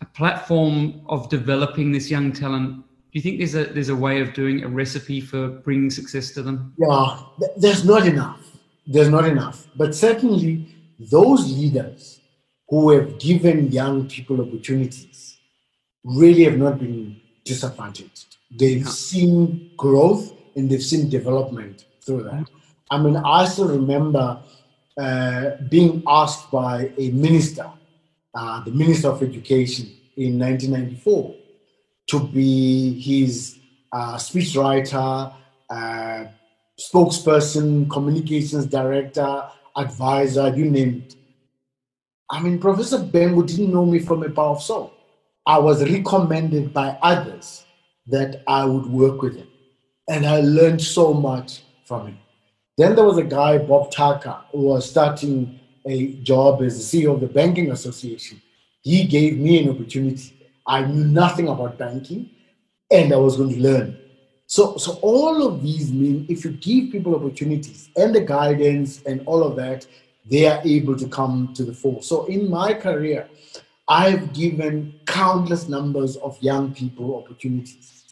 [0.00, 2.76] a platform of developing this young talent?
[2.76, 6.32] Do you think there's a there's a way of doing a recipe for bringing success
[6.32, 6.74] to them?
[6.78, 7.18] Yeah,
[7.56, 8.40] there's not enough.
[8.86, 9.68] There's not enough.
[9.76, 10.66] But certainly,
[10.98, 12.11] those leaders
[12.72, 15.36] who have given young people opportunities
[16.04, 18.38] really have not been disadvantaged.
[18.50, 18.88] They've yeah.
[18.88, 22.46] seen growth and they've seen development through that.
[22.90, 24.42] I mean, I still remember
[24.98, 27.70] uh, being asked by a minister,
[28.34, 31.34] uh, the Minister of Education in 1994,
[32.06, 33.58] to be his
[33.92, 35.30] uh, speechwriter,
[35.68, 36.24] uh,
[36.80, 39.42] spokesperson, communications director,
[39.76, 41.16] advisor, you name it.
[42.32, 44.98] I mean, Professor Bengu didn't know me from a bar of soap.
[45.44, 47.66] I was recommended by others
[48.06, 49.48] that I would work with him.
[50.08, 52.18] And I learned so much from him.
[52.78, 57.12] Then there was a guy, Bob Tucker, who was starting a job as the CEO
[57.12, 58.40] of the Banking Association.
[58.80, 60.50] He gave me an opportunity.
[60.66, 62.30] I knew nothing about banking
[62.90, 63.98] and I was going to learn.
[64.46, 69.22] So, so all of these mean if you give people opportunities and the guidance and
[69.26, 69.86] all of that,
[70.30, 72.02] they are able to come to the fore.
[72.02, 73.28] So in my career,
[73.88, 78.04] I've given countless numbers of young people opportunities.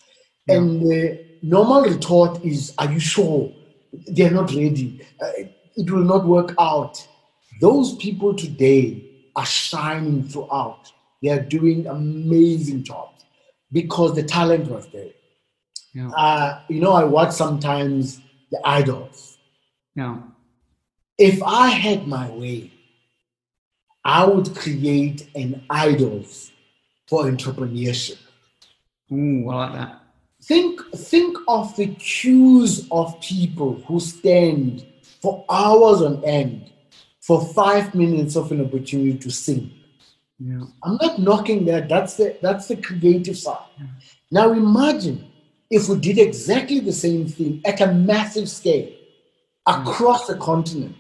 [0.47, 0.57] Yeah.
[0.57, 3.53] And the normal retort is, Are you sure?
[4.07, 5.07] They're not ready.
[5.23, 5.45] Uh,
[5.77, 7.07] it will not work out.
[7.61, 9.05] Those people today
[9.37, 10.93] are shining throughout.
[11.23, 13.25] They are doing amazing jobs
[13.71, 15.11] because the talent was there.
[15.95, 16.11] Yeah.
[16.11, 18.21] Uh, you know, I watch sometimes
[18.51, 19.39] the idols.
[19.95, 20.19] Yeah.
[21.21, 22.73] If I had my way,
[24.03, 26.51] I would create an idols
[27.07, 28.17] for entrepreneurship.
[29.13, 30.01] Ooh, I like that.
[30.43, 34.87] Think think of the queues of people who stand
[35.21, 36.73] for hours on end
[37.21, 39.71] for five minutes of an opportunity to sing.
[40.39, 40.65] Yeah.
[40.83, 41.91] I'm not knocking that.
[41.91, 43.69] That's the that's the creative side.
[43.79, 43.87] Yeah.
[44.31, 45.31] Now imagine
[45.69, 48.89] if we did exactly the same thing at a massive scale
[49.69, 49.83] mm.
[49.83, 50.97] across the continent.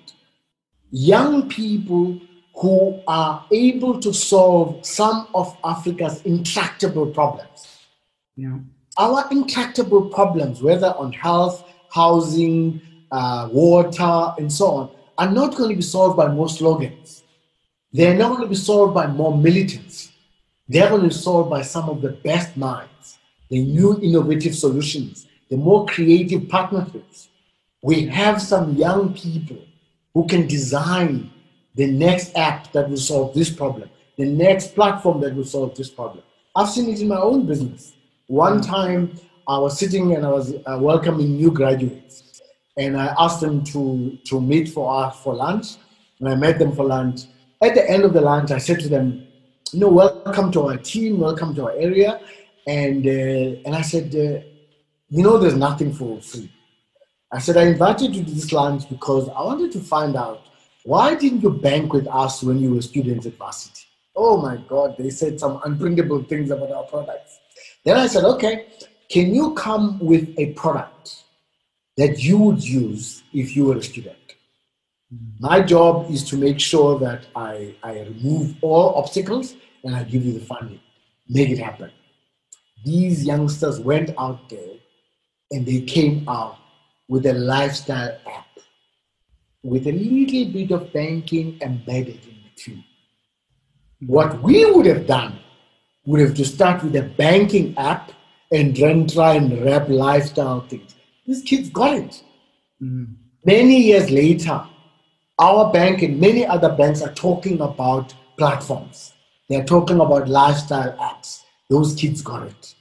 [0.91, 2.21] Young people
[2.55, 7.79] who are able to solve some of Africa's intractable problems.
[8.37, 8.59] Yeah.
[8.99, 15.71] Our intractable problems, whether on health, housing, uh, water, and so on, are not going
[15.71, 17.23] to be solved by more slogans.
[17.93, 20.13] They're not going to be solved by more militants.
[20.69, 25.27] They're going to be solved by some of the best minds, the new innovative solutions,
[25.49, 27.29] the more creative partnerships.
[27.83, 29.59] We have some young people
[30.21, 31.31] who can design
[31.77, 35.89] the next app that will solve this problem, the next platform that will solve this
[35.89, 36.23] problem.
[36.55, 37.95] I've seen it in my own business.
[38.27, 42.43] One time I was sitting and I was uh, welcoming new graduates,
[42.77, 45.77] and I asked them to, to meet for us for lunch,
[46.19, 47.23] and I met them for lunch.
[47.63, 49.27] At the end of the lunch, I said to them,
[49.73, 52.21] you know, welcome to our team, welcome to our area.
[52.67, 54.45] And, uh, and I said, uh,
[55.09, 56.53] you know, there's nothing for free.
[57.33, 60.47] I said, I invited you to this lunch because I wanted to find out
[60.85, 63.83] why didn't you bank with us when you were students at varsity?
[64.17, 67.39] Oh my God, they said some unprintable things about our products.
[67.85, 68.67] Then I said, okay,
[69.11, 71.25] can you come with a product
[71.97, 74.17] that you would use if you were a student?
[75.11, 75.29] Hmm.
[75.39, 80.25] My job is to make sure that I, I remove all obstacles and I give
[80.25, 80.81] you the funding.
[81.29, 81.93] Make it happen.
[82.85, 84.75] These youngsters went out there
[85.53, 86.57] and they came out
[87.11, 88.47] with a lifestyle app
[89.65, 92.85] with a little bit of banking embedded in between.
[94.07, 95.41] What we would have done
[96.07, 98.13] would have to start with a banking app
[98.53, 100.95] and then try and wrap lifestyle things.
[101.27, 102.23] These kids got it.
[102.81, 103.17] Mm.
[103.45, 104.65] Many years later,
[105.39, 109.15] our bank and many other banks are talking about platforms.
[109.49, 111.41] They're talking about lifestyle apps.
[111.69, 112.75] Those kids got it.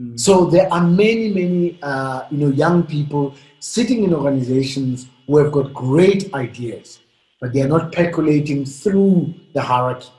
[0.00, 0.18] Mm.
[0.18, 5.52] So there are many, many, uh, you know, young people sitting in organizations who have
[5.52, 7.00] got great ideas,
[7.40, 10.10] but they are not percolating through the hierarchy.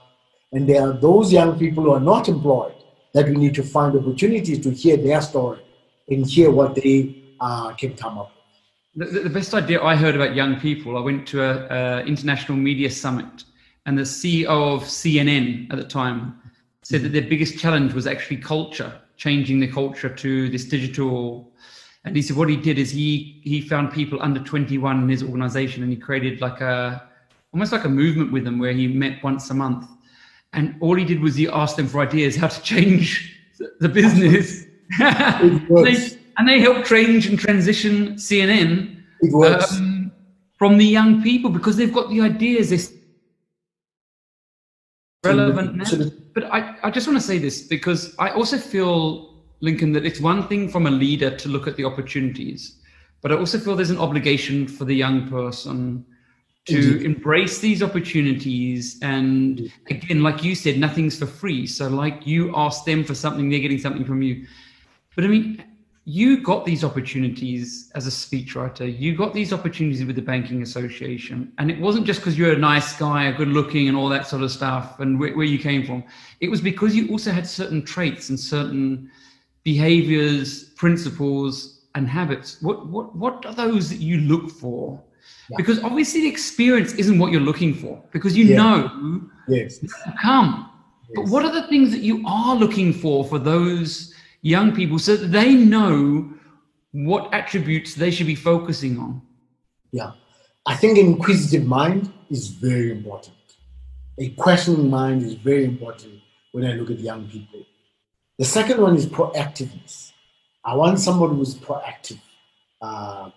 [0.52, 2.76] And there are those young people who are not employed
[3.14, 5.62] that we need to find opportunities to hear their story
[6.10, 8.32] and hear what they uh, can come up
[8.96, 9.14] with.
[9.14, 12.92] The, the, best idea I heard about young people, I went to an international media
[12.92, 13.46] summit,
[13.86, 16.42] and the CEO of CNN at the time
[16.84, 21.54] said that their biggest challenge was actually culture, changing the culture to this digital.
[22.04, 25.22] And he said what he did is he he found people under 21 in his
[25.22, 27.08] organization and he created like a
[27.54, 29.86] almost like a movement with them where he met once a month.
[30.54, 33.40] And all he did was he asked them for ideas how to change
[33.80, 34.66] the business.
[35.00, 35.96] And, they,
[36.38, 39.02] and they helped change and transition cnn
[39.34, 40.12] um,
[40.60, 42.72] from the young people because they've got the ideas.
[42.72, 42.94] This
[45.24, 46.12] relevant now.
[46.34, 50.20] But I, I just want to say this because i also feel Lincoln, that it's
[50.20, 52.80] one thing from a leader to look at the opportunities,
[53.22, 56.04] but I also feel there's an obligation for the young person
[56.66, 57.06] to Indeed.
[57.06, 58.98] embrace these opportunities.
[59.04, 61.68] And again, like you said, nothing's for free.
[61.68, 64.48] So, like you ask them for something, they're getting something from you.
[65.16, 65.64] But I mean,
[66.06, 69.00] you got these opportunities as a speechwriter.
[69.00, 71.52] You got these opportunities with the Banking Association.
[71.60, 74.26] And it wasn't just because you're a nice guy, a good looking, and all that
[74.26, 76.04] sort of stuff, and where, where you came from.
[76.40, 79.12] It was because you also had certain traits and certain
[79.64, 82.62] behaviors, principles, and habits.
[82.62, 85.00] What what what are those that you look for?
[85.50, 85.58] Yeah.
[85.58, 88.58] Because obviously the experience isn't what you're looking for because you yeah.
[88.58, 89.80] know yes.
[90.22, 90.68] come.
[91.10, 91.16] Yes.
[91.16, 94.11] But what are the things that you are looking for for those
[94.42, 96.30] young people so that they know
[96.92, 99.22] what attributes they should be focusing on?
[99.92, 100.12] Yeah.
[100.66, 103.36] I think an inquisitive mind is very important.
[104.22, 106.22] a questioning mind is very important
[106.52, 107.66] when I look at young people.
[108.38, 110.12] The second one is proactiveness.
[110.64, 112.20] I want somebody who's proactive.
[112.82, 113.32] Uh,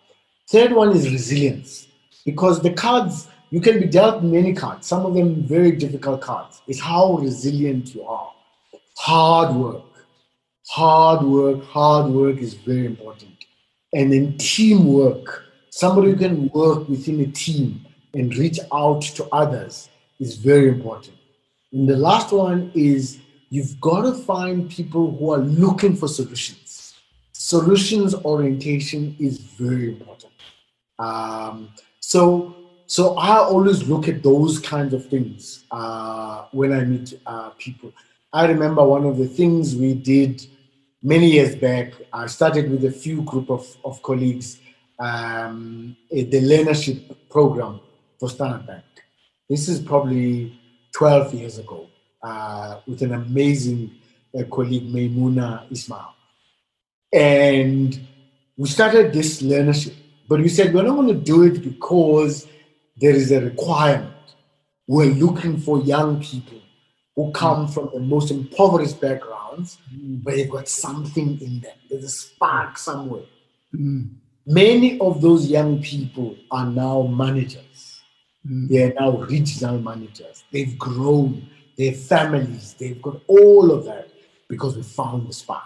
[0.49, 1.89] third one is resilience,
[2.25, 6.61] because the cards you can be dealt many cards, some of them very difficult cards.
[6.67, 8.33] It's how resilient you are.
[8.99, 9.85] Hard work,
[10.69, 13.45] hard work, hard work is very important.
[13.93, 15.45] And then teamwork.
[15.71, 17.85] Somebody who can work within a team
[18.15, 19.89] and reach out to others
[20.21, 21.17] is very important.
[21.73, 23.19] And the last one is
[23.51, 26.95] you've got to find people who are looking for solutions.
[27.33, 30.33] Solutions orientation is very important.
[30.99, 32.55] Um, so,
[32.87, 37.93] so I always look at those kinds of things uh, when I meet uh, people.
[38.33, 40.47] I remember one of the things we did
[41.05, 41.93] many years back.
[42.13, 44.59] I started with a few group of, of colleagues,
[44.99, 47.81] um, the learnership program
[48.19, 48.85] for Standard Bank.
[49.49, 50.59] This is probably
[50.93, 51.87] 12 years ago
[52.23, 53.95] uh, with an amazing
[54.37, 56.15] uh, colleague, Maimuna Ismail.
[57.13, 58.01] And
[58.57, 59.95] we started this learnership,
[60.27, 62.49] but we said we're not going to do it because
[62.97, 64.11] there is a requirement.
[64.87, 66.61] We're looking for young people
[67.17, 70.23] who come from the most impoverished backgrounds, mm.
[70.23, 71.77] but they've got something in them.
[71.89, 73.27] There's a spark somewhere.
[73.75, 74.11] Mm.
[74.47, 78.03] Many of those young people are now managers.
[78.45, 80.45] They are now regional managers.
[80.53, 81.49] They've grown,
[81.79, 84.11] their families, they've got all of that
[84.49, 85.63] because we found the spark.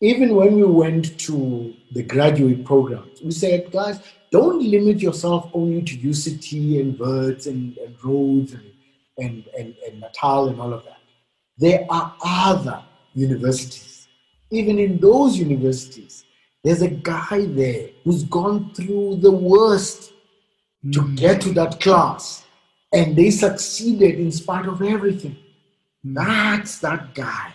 [0.00, 4.00] Even when we went to the graduate programs, we said, guys,
[4.30, 8.62] don't limit yourself only to UCT and Wits and, and Rhodes and,
[9.18, 10.98] and, and, and Natal and all of that.
[11.56, 12.82] There are other
[13.14, 14.08] universities.
[14.50, 16.24] Even in those universities,
[16.64, 20.12] there's a guy there who's gone through the worst
[20.84, 20.92] mm.
[20.92, 22.44] to get to that class
[22.92, 25.36] and they succeeded in spite of everything.
[26.04, 26.14] Mm.
[26.14, 27.52] That's that guy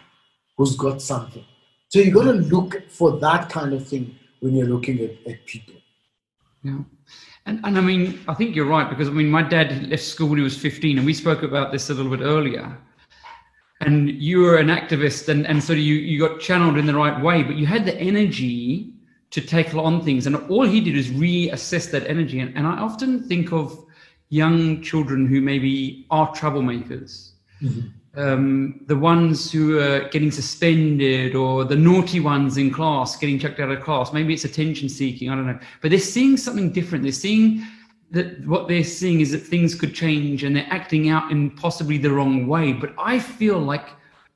[0.58, 1.46] who's got something.
[1.90, 5.46] So you got to look for that kind of thing when you're looking at, at
[5.46, 5.76] people.
[6.64, 6.80] Yeah.
[7.46, 10.30] And, and I mean, I think you're right because I mean, my dad left school
[10.30, 12.78] when he was 15, and we spoke about this a little bit earlier.
[13.82, 17.22] And you were an activist, and, and so you, you got channeled in the right
[17.22, 18.94] way, but you had the energy
[19.32, 20.26] to take on things.
[20.26, 22.40] And all he did is reassess that energy.
[22.40, 23.78] And, and I often think of
[24.30, 27.32] young children who maybe are troublemakers.
[27.62, 33.40] Mm-hmm um, the ones who are getting suspended or the naughty ones in class getting
[33.40, 34.14] chucked out of class.
[34.14, 35.30] Maybe it's attention seeking.
[35.30, 35.60] I don't know.
[35.82, 37.04] But they're seeing something different.
[37.04, 37.66] They're seeing
[38.12, 41.98] that what they're seeing is that things could change and they're acting out in possibly
[41.98, 42.72] the wrong way.
[42.72, 43.90] But I feel like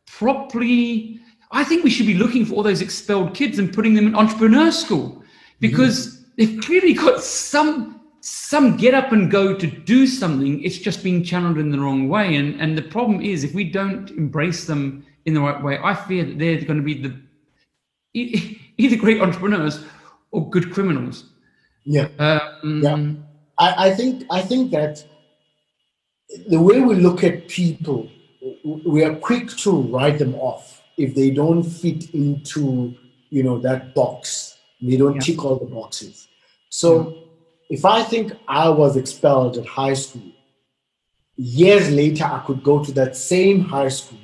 [0.07, 1.19] properly,
[1.51, 4.15] I think we should be looking for all those expelled kids and putting them in
[4.15, 5.23] entrepreneur school
[5.59, 6.23] because mm-hmm.
[6.37, 7.96] they've clearly got some
[8.27, 12.09] some get up and go to do something, it's just being channeled in the wrong
[12.09, 12.35] way.
[12.35, 15.93] And, and the problem is, if we don't embrace them in the right way, I
[15.95, 17.15] fear that they're going to be the
[18.77, 19.83] either great entrepreneurs
[20.31, 21.23] or good criminals.
[21.85, 22.09] Yeah.
[22.19, 23.13] Um, yeah.
[23.59, 25.05] I, I think I think that
[26.49, 28.09] the way we look at people,
[28.85, 32.93] we are quick to write them off if they don't fit into
[33.29, 34.57] you know that box.
[34.81, 35.21] They don't yeah.
[35.21, 36.27] tick all the boxes.
[36.67, 37.09] So.
[37.09, 37.23] Yeah
[37.69, 40.31] if I think I was expelled at high school,
[41.35, 44.19] years later I could go to that same high school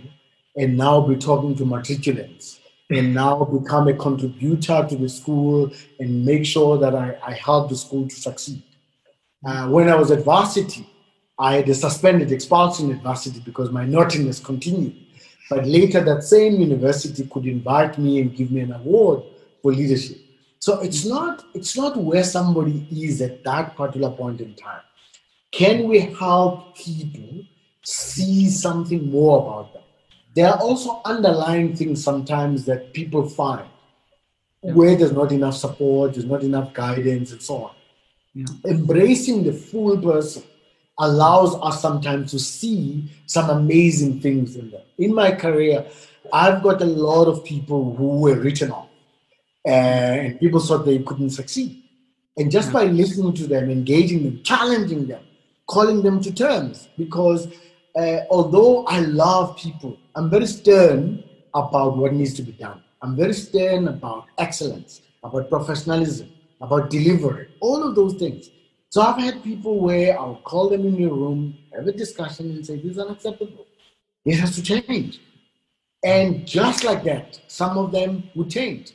[0.55, 6.25] and now be talking to matriculants and now become a contributor to the school and
[6.25, 8.63] make sure that I, I help the school to succeed.
[9.45, 10.87] Uh, when I was at varsity,
[11.37, 14.95] I had a suspended expulsion at varsity because my naughtiness continued.
[15.49, 19.23] But later, that same university could invite me and give me an award
[19.61, 20.22] for leadership.
[20.64, 24.86] So it's not it's not where somebody is at that particular point in time.
[25.51, 27.43] Can we help people
[27.84, 29.84] see something more about them?
[30.36, 33.68] There are also underlying things sometimes that people find
[34.61, 34.72] yeah.
[34.72, 37.76] where there's not enough support, there's not enough guidance, and so on.
[38.34, 38.45] Yeah.
[38.66, 40.43] Embracing the full person
[40.97, 44.84] allows us sometimes to see some amazing things in them.
[44.97, 45.86] In my career,
[46.32, 48.88] I've got a lot of people who were written off
[49.66, 51.84] and people thought they couldn't succeed.
[52.38, 55.24] And just by listening to them, engaging them, challenging them,
[55.68, 57.47] calling them to terms, because
[57.95, 62.82] uh, although I love people, I'm very stern about what needs to be done.
[63.01, 68.49] I'm very stern about excellence, about professionalism, about delivery, all of those things.
[68.89, 72.66] So I've had people where I'll call them in your room, have a discussion, and
[72.66, 73.66] say, This is unacceptable.
[74.26, 75.20] This has to change.
[76.03, 78.93] And just like that, some of them would change.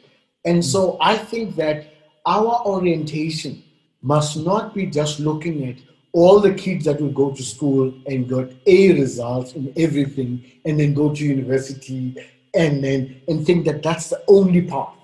[0.48, 0.70] And hmm.
[0.74, 1.86] so I think that
[2.26, 3.62] our orientation
[4.02, 5.76] must not be just looking at
[6.12, 10.30] all the kids that will go to school and got A results in everything
[10.64, 12.16] and then go to university
[12.54, 14.94] and then and think that that's the only path.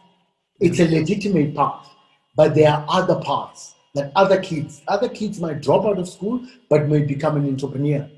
[0.60, 0.94] It's a hmm.
[0.94, 1.88] legitimate path,
[2.36, 6.40] but there are other paths that other kids, other kids might drop out of school
[6.70, 8.08] but may become an entrepreneur.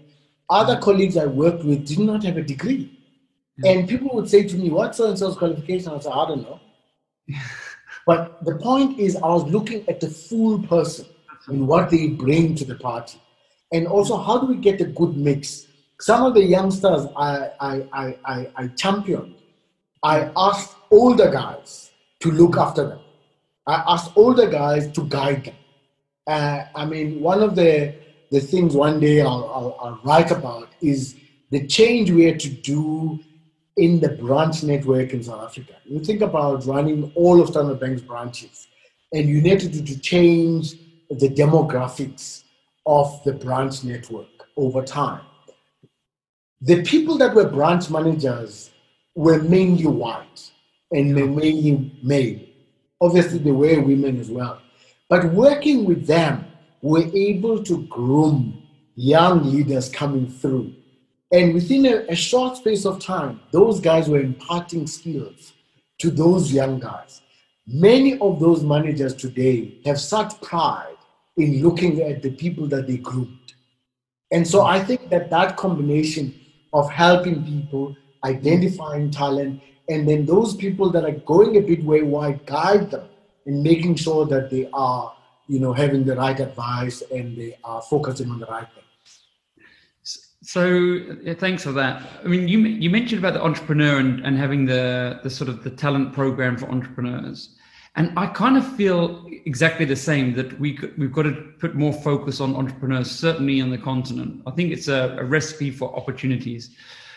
[0.48, 0.82] Other hmm.
[0.82, 2.92] colleagues I worked with did not have a degree.
[3.64, 5.92] And people would say to me, What's so and so's qualification?
[5.92, 6.60] I said, I don't know.
[8.06, 11.06] But the point is, I was looking at the full person
[11.48, 13.20] and what they bring to the party.
[13.72, 15.66] And also, how do we get a good mix?
[16.00, 19.34] Some of the youngsters I, I, I, I, I championed,
[20.02, 23.00] I asked older guys to look after them.
[23.66, 25.54] I asked older guys to guide them.
[26.26, 27.94] Uh, I mean, one of the,
[28.30, 31.16] the things one day I'll, I'll, I'll write about is
[31.50, 33.20] the change we had to do
[33.76, 35.74] in the branch network in South Africa.
[35.84, 38.68] You think about running all of Standard Bank's branches,
[39.12, 40.74] and you needed to, to change
[41.10, 42.44] the demographics
[42.86, 45.22] of the branch network over time.
[46.62, 48.70] The people that were branch managers
[49.14, 50.50] were mainly white
[50.92, 52.40] and mainly male.
[53.00, 54.62] Obviously, there were women as well.
[55.08, 56.46] But working with them,
[56.80, 58.62] we're able to groom
[58.94, 60.72] young leaders coming through.
[61.32, 65.52] And within a, a short space of time, those guys were imparting skills
[65.98, 67.22] to those young guys.
[67.66, 70.96] Many of those managers today have such pride
[71.36, 73.54] in looking at the people that they groomed.
[74.30, 76.38] And so I think that that combination
[76.72, 82.44] of helping people, identifying talent, and then those people that are going a bit wayward,
[82.46, 83.08] guide them
[83.46, 85.14] in making sure that they are,
[85.46, 88.82] you know, having the right advice and they are focusing on the right thing.
[90.46, 90.68] So
[91.22, 92.08] yeah, thanks for that.
[92.24, 95.64] I mean, you you mentioned about the entrepreneur and, and having the the sort of
[95.64, 97.56] the talent program for entrepreneurs.
[97.96, 101.92] And I kind of feel exactly the same that we we've got to put more
[101.92, 104.42] focus on entrepreneurs, certainly on the continent.
[104.46, 106.70] I think it's a, a recipe for opportunities.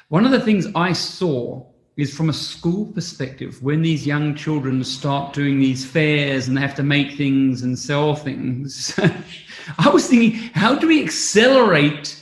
[0.07, 1.63] One of the things I saw
[1.97, 6.61] is from a school perspective, when these young children start doing these fairs and they
[6.61, 8.97] have to make things and sell things,
[9.77, 12.18] I was thinking, how do we accelerate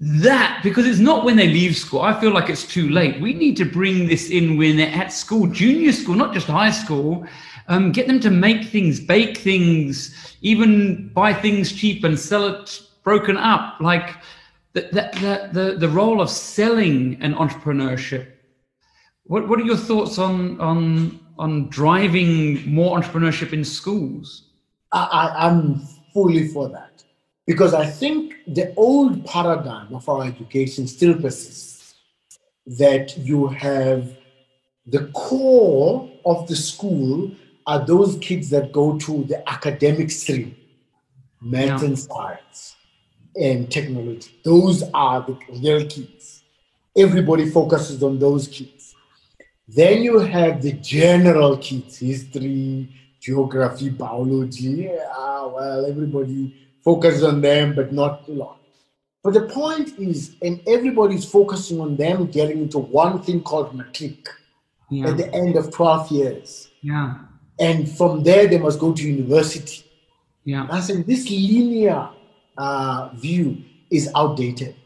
[0.00, 0.60] that?
[0.62, 2.02] Because it's not when they leave school.
[2.02, 3.20] I feel like it's too late.
[3.20, 6.70] We need to bring this in when they're at school, junior school, not just high
[6.70, 7.26] school,
[7.68, 12.80] um, get them to make things, bake things, even buy things cheap and sell it
[13.02, 13.80] broken up.
[13.80, 14.16] Like
[14.72, 18.32] the, the, the, the role of selling and entrepreneurship.
[19.24, 24.44] What, what are your thoughts on, on, on driving more entrepreneurship in schools?
[24.92, 25.80] I, I'm
[26.14, 27.04] fully for that
[27.48, 31.94] because I think the old paradigm of our education still persists
[32.66, 34.14] that you have
[34.86, 37.30] the core of the school
[37.66, 40.54] are those kids that go to the academic stream,
[41.40, 41.88] math yeah.
[41.88, 42.76] and science
[43.34, 44.30] and technology.
[44.44, 46.42] Those are the real kids.
[46.94, 48.94] Everybody focuses on those kids.
[49.66, 52.90] Then you have the general kids, history,
[53.20, 54.90] geography, biology.
[54.92, 58.60] Yeah, well, everybody focuses on them, but not a lot.
[59.22, 64.28] But the point is, and everybody's focusing on them getting into one thing called matric
[64.90, 65.08] yeah.
[65.08, 66.68] at the end of 12 years.
[66.82, 67.16] Yeah
[67.58, 69.84] and from there they must go to university.
[70.44, 70.66] Yeah.
[70.70, 72.08] I said this linear
[72.56, 74.76] uh, view is outdated.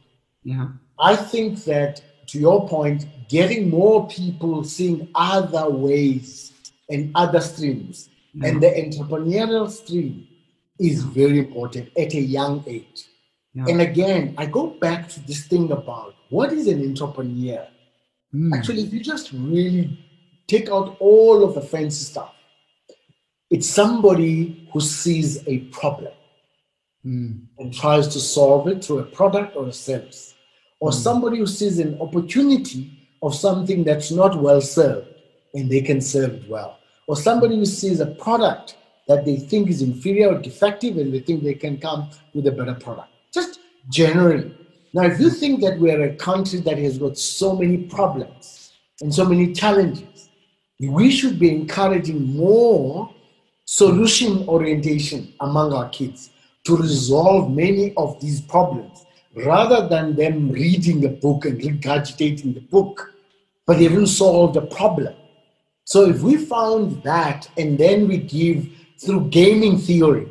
[0.42, 0.68] Yeah.
[0.98, 6.52] I think that to your point, getting more people seeing other ways
[6.88, 8.48] and other streams, yeah.
[8.48, 10.26] and the entrepreneurial stream
[10.78, 13.08] is very important at a young age.
[13.54, 13.66] Yeah.
[13.68, 17.66] And again, I go back to this thing about what is an entrepreneur.
[18.34, 18.56] Mm.
[18.56, 19.98] Actually, if you just really
[20.46, 22.34] take out all of the fancy stuff,
[23.50, 26.12] it's somebody who sees a problem
[27.04, 27.38] mm.
[27.58, 30.34] and tries to solve it through a product or a service,
[30.80, 30.94] or mm.
[30.94, 35.08] somebody who sees an opportunity of something that's not well served
[35.54, 39.68] and they can serve it well, or somebody who sees a product that they think
[39.68, 43.10] is inferior or defective and they think they can come with a better product.
[43.32, 44.54] Just generally.
[44.94, 49.12] Now, if you think that we're a country that has got so many problems and
[49.12, 50.28] so many challenges,
[50.78, 53.12] we should be encouraging more
[53.64, 56.30] solution orientation among our kids
[56.64, 62.60] to resolve many of these problems rather than them reading a book and regurgitating the
[62.60, 63.12] book,
[63.66, 65.14] but they haven't solved the problem.
[65.84, 68.68] So if we found that and then we give
[69.04, 70.28] through gaming theory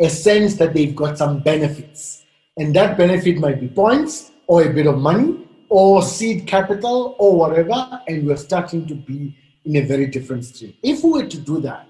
[0.00, 2.24] a sense that they've got some benefits,
[2.58, 7.36] and that benefit might be points or a bit of money or seed capital or
[7.36, 9.34] whatever, and we're starting to be
[9.64, 10.74] in a very different stream.
[10.82, 11.88] If we were to do that,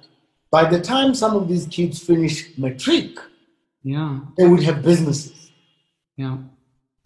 [0.50, 3.18] by the time some of these kids finish matric,
[3.82, 4.20] Yeah.
[4.36, 5.52] They would have businesses.
[6.16, 6.38] Yeah.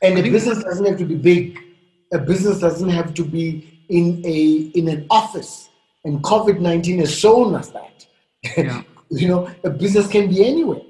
[0.02, 1.58] And a business doesn't have to be big.
[2.12, 3.44] A business doesn't have to be
[3.90, 4.38] in a
[4.78, 5.68] in an office.
[6.04, 8.06] And COVID nineteen has shown us that.
[8.56, 8.82] Yeah.
[9.10, 10.82] you know, a business can be anywhere.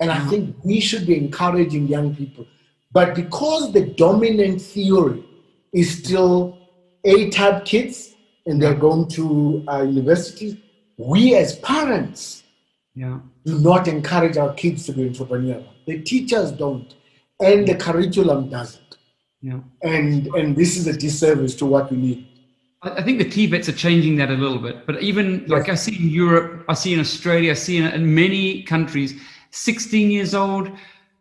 [0.00, 2.46] And I think we should be encouraging young people.
[2.92, 5.24] But because the dominant theory
[5.72, 6.56] is still
[7.04, 8.14] A type kids
[8.46, 10.56] and they're going to uh, universities,
[10.98, 12.42] we as parents
[12.94, 13.20] Yeah.
[13.44, 15.66] do not encourage our kids to be entrepreneurial.
[15.86, 16.94] The teachers don't,
[17.40, 18.96] and the curriculum doesn't.
[19.40, 19.60] Yeah.
[19.82, 22.27] And and this is a disservice to what we need.
[22.82, 25.96] I think the TVETs are changing that a little bit, but even like I see
[25.96, 29.20] in Europe, I see in Australia, I see in, in many countries,
[29.50, 30.70] 16 years old,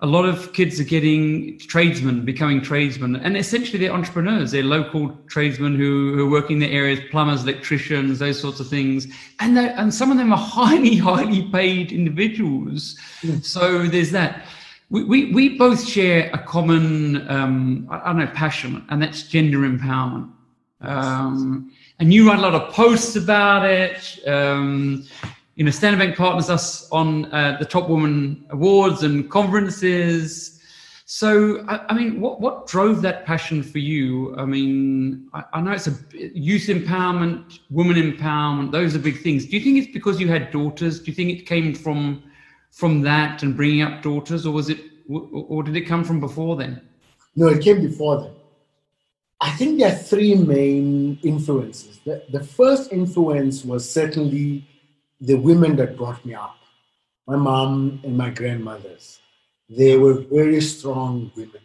[0.02, 4.52] a lot of kids are getting tradesmen, becoming tradesmen, and essentially they're entrepreneurs.
[4.52, 8.68] They're local tradesmen who, who are working in their areas, plumbers, electricians, those sorts of
[8.68, 9.08] things,
[9.40, 12.96] and and some of them are highly, highly paid individuals.
[13.42, 14.46] So there's that.
[14.90, 19.24] We, we, we both share a common, um, I I don't know, passion, and that's
[19.24, 20.32] gender empowerment.
[20.82, 24.20] Um, and you write a lot of posts about it.
[24.28, 25.06] Um,
[25.56, 30.62] you know, Standard Bank partners us on uh, the Top Woman Awards and conferences.
[31.06, 34.36] So, I, I mean, what, what drove that passion for you?
[34.38, 39.46] I mean, I, I know it's a youth empowerment, women empowerment; those are big things.
[39.46, 41.00] Do you think it's because you had daughters?
[41.00, 42.24] Do you think it came from
[42.72, 46.56] from that and bringing up daughters, or was it, or did it come from before
[46.56, 46.82] then?
[47.36, 48.37] No, it came before them.
[49.40, 52.00] I think there are three main influences.
[52.04, 54.68] The, the first influence was certainly
[55.22, 56.56] the women that brought me up
[57.28, 59.20] my mom and my grandmothers.
[59.70, 61.62] They were very strong women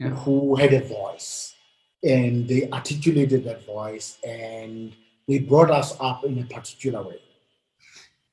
[0.00, 0.10] Yeah.
[0.10, 1.54] who had a voice
[2.02, 4.92] and they articulated that voice and
[5.28, 7.20] they brought us up in a particular way.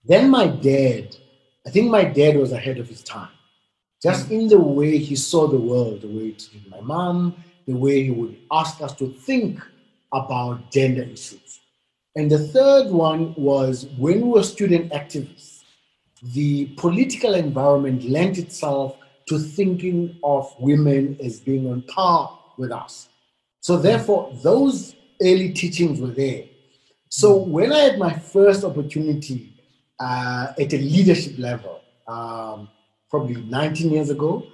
[0.03, 1.16] Then my dad,
[1.68, 3.36] I think my dad was ahead of his time,
[4.01, 4.32] just mm.
[4.32, 7.36] in the way he saw the world, the way he treated my mom,
[7.70, 9.61] the way he would ask us to think
[10.11, 11.61] about gender issues.
[12.15, 15.63] And the third one was when we were student activists,
[16.34, 18.97] the political environment lent itself
[19.28, 23.09] to thinking of women as being on par with us.
[23.61, 26.45] So, therefore, those early teachings were there.
[27.09, 29.53] So, when I had my first opportunity
[29.99, 32.67] uh, at a leadership level, um,
[33.11, 34.47] probably 19 years ago,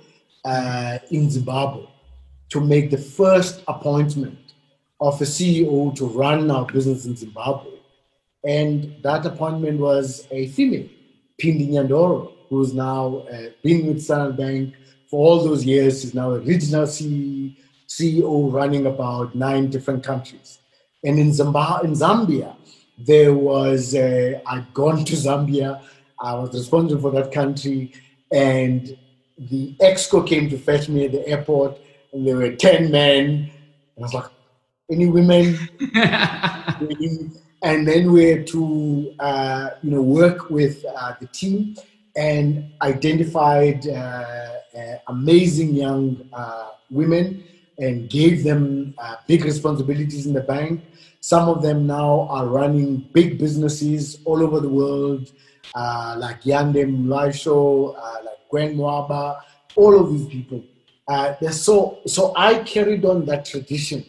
[0.43, 1.85] uh, in Zimbabwe,
[2.49, 4.37] to make the first appointment
[5.01, 7.71] of a CEO to run our business in Zimbabwe.
[8.45, 10.87] And that appointment was a female,
[11.39, 14.75] Pindi Nyandoro, who's now uh, been with Standard Bank
[15.09, 16.01] for all those years.
[16.01, 20.59] She's now a regional CEO running about nine different countries.
[21.03, 22.55] And in, Zamba- in Zambia,
[22.97, 25.81] there was, uh, I'd gone to Zambia,
[26.19, 27.91] I was responsible for that country,
[28.31, 28.97] and
[29.37, 31.77] the EXCO came to fetch me at the airport,
[32.15, 33.51] and there were 10 men.
[33.95, 34.31] And I was like,
[34.89, 35.57] any women?
[37.61, 41.75] and then we had to uh, you know work with uh, the team
[42.15, 43.91] and identified uh,
[44.77, 47.43] uh, amazing young uh, women
[47.77, 50.81] and gave them uh, big responsibilities in the bank.
[51.19, 55.31] Some of them now are running big businesses all over the world,
[55.73, 59.41] uh, like Yandem Laisho, uh, like Gwen Mwaba,
[59.75, 60.63] all of these people.
[61.07, 64.03] Uh, so so I carried on that tradition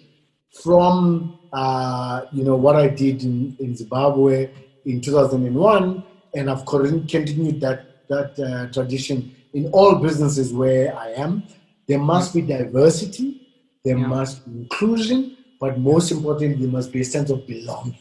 [0.63, 4.51] from uh, you know what I did in, in Zimbabwe
[4.87, 6.03] in 2001,
[6.35, 11.43] and I've continued that that uh, tradition in all businesses where I am.
[11.89, 13.47] There must be diversity,
[13.85, 14.07] there Yeah.
[14.07, 17.99] must be inclusion, but most importantly, there must be a sense of belonging.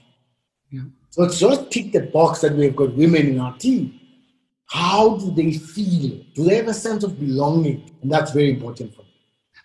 [0.71, 0.81] Yeah.
[1.11, 3.99] So it's just tick the box that we've got women in our team.
[4.67, 6.21] How do they feel?
[6.33, 7.91] Do they have a sense of belonging?
[8.01, 9.07] And that's very important for me.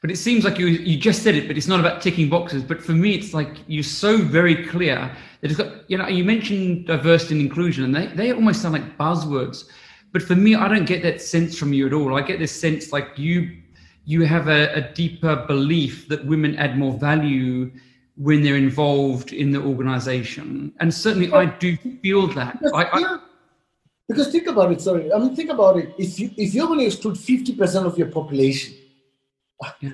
[0.00, 2.62] But it seems like you you just said it, but it's not about ticking boxes.
[2.62, 6.24] But for me, it's like you're so very clear that it's got you know you
[6.24, 9.64] mentioned diversity and inclusion, and they they almost sound like buzzwords.
[10.12, 12.16] But for me, I don't get that sense from you at all.
[12.16, 13.58] I get this sense like you
[14.06, 17.70] you have a, a deeper belief that women add more value
[18.16, 22.58] when they're involved in the organization, and certainly I do feel that.
[22.74, 23.18] I, I.
[24.10, 25.12] Because think about it, sorry.
[25.12, 25.94] I mean, think about it.
[25.96, 28.74] If you if you're going to exclude fifty percent of your population,
[29.80, 29.90] Yeah.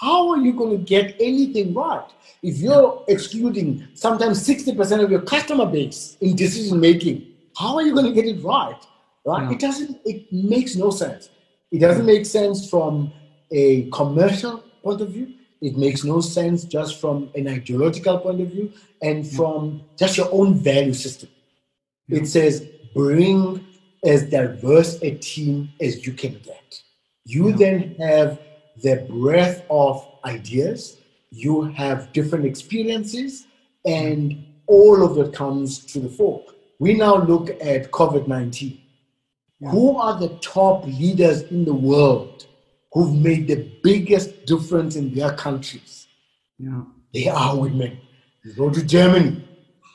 [0.00, 2.08] how are you going to get anything right?
[2.44, 7.82] If you're excluding sometimes sixty percent of your customer base in decision making, how are
[7.82, 8.80] you going to get it right?
[9.24, 9.42] Right?
[9.42, 9.52] Yeah.
[9.54, 9.98] It doesn't.
[10.04, 11.28] It makes no sense.
[11.72, 13.12] It doesn't make sense from
[13.50, 15.34] a commercial point of view.
[15.60, 20.28] It makes no sense just from an ideological point of view and from just your
[20.30, 21.30] own value system.
[22.08, 23.64] It says bring
[24.04, 26.82] as diverse a team as you can get.
[27.24, 27.56] You yeah.
[27.56, 28.40] then have
[28.82, 30.98] the breadth of ideas,
[31.30, 33.46] you have different experiences,
[33.84, 36.42] and all of it comes to the fore.
[36.78, 38.80] We now look at COVID 19.
[39.58, 39.70] Yeah.
[39.70, 42.46] Who are the top leaders in the world
[42.92, 46.06] who've made the biggest difference in their countries?
[46.58, 46.82] Yeah.
[47.12, 47.98] They are women.
[48.44, 49.42] You go to Germany,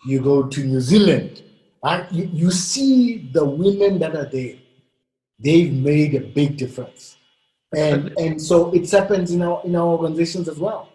[0.06, 1.44] you go to New Zealand,
[1.84, 4.56] and you, you see the women that are there.
[5.40, 7.18] They've made a big difference.
[7.76, 10.90] And, and so it happens in our, in our organizations as well.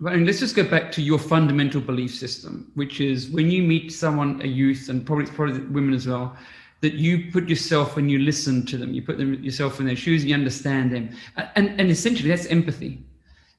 [0.00, 3.92] And let's just go back to your fundamental belief system, which is when you meet
[3.92, 6.36] someone, a youth, and probably probably women as well,
[6.80, 9.96] that you put yourself and you listen to them, you put them yourself in their
[9.96, 11.10] shoes, you understand them,
[11.54, 13.02] and and essentially that's empathy.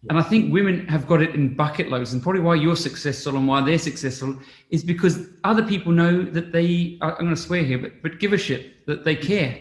[0.10, 3.36] And I think women have got it in bucket loads, and probably why you're successful
[3.38, 4.38] and why they're successful
[4.70, 6.98] is because other people know that they.
[7.02, 9.58] I'm going to swear here, but but give a shit that they care,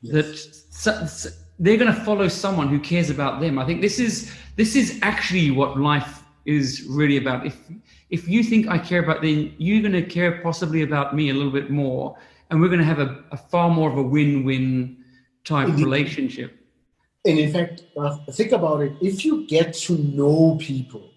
[0.00, 0.12] yes.
[0.14, 0.36] that
[0.70, 1.28] so, so
[1.58, 3.58] they're going to follow someone who cares about them.
[3.58, 7.46] I think this is this is actually what life is really about.
[7.46, 7.58] If
[8.10, 11.34] if you think I care about them, you're going to care possibly about me a
[11.34, 12.16] little bit more,
[12.50, 15.04] and we're going to have a, a far more of a win-win
[15.44, 16.61] type relationship.
[17.24, 18.92] And in fact, uh, think about it.
[19.00, 21.08] If you get to know people,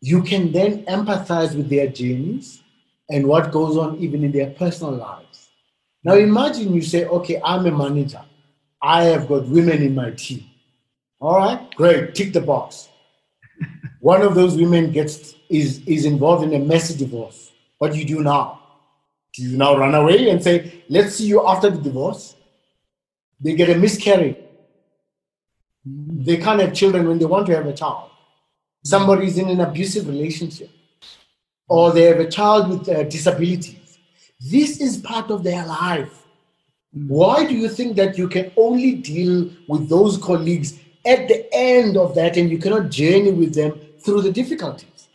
[0.00, 2.62] you can then empathize with their journeys
[3.08, 5.48] and what goes on even in their personal lives.
[6.04, 8.22] Now, imagine you say, okay, I'm a manager.
[8.80, 10.44] I have got women in my team.
[11.20, 12.88] All right, great, tick the box.
[14.00, 17.50] One of those women gets is is involved in a messy divorce.
[17.78, 18.60] What do you do now?
[19.34, 22.36] Do you now run away and say, let's see you after the divorce?
[23.40, 24.36] They get a miscarriage.
[26.28, 28.10] They can't have children when they want to have a child.
[28.84, 30.70] Somebody's in an abusive relationship,
[31.68, 33.98] or they have a child with uh, disabilities.
[34.40, 36.26] This is part of their life.
[36.92, 41.96] Why do you think that you can only deal with those colleagues at the end
[41.96, 45.08] of that and you cannot journey with them through the difficulties?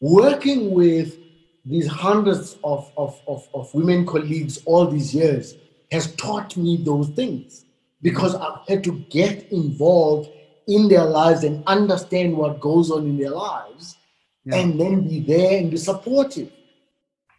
[0.00, 1.16] Working with
[1.64, 5.56] these hundreds of, of, of, of women colleagues all these years
[5.90, 7.64] has taught me those things
[8.02, 10.30] because I've had to get involved
[10.66, 13.96] in their lives and understand what goes on in their lives
[14.44, 14.56] yeah.
[14.56, 16.50] and then be there and be supportive.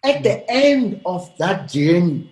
[0.04, 2.30] At the end of that journey,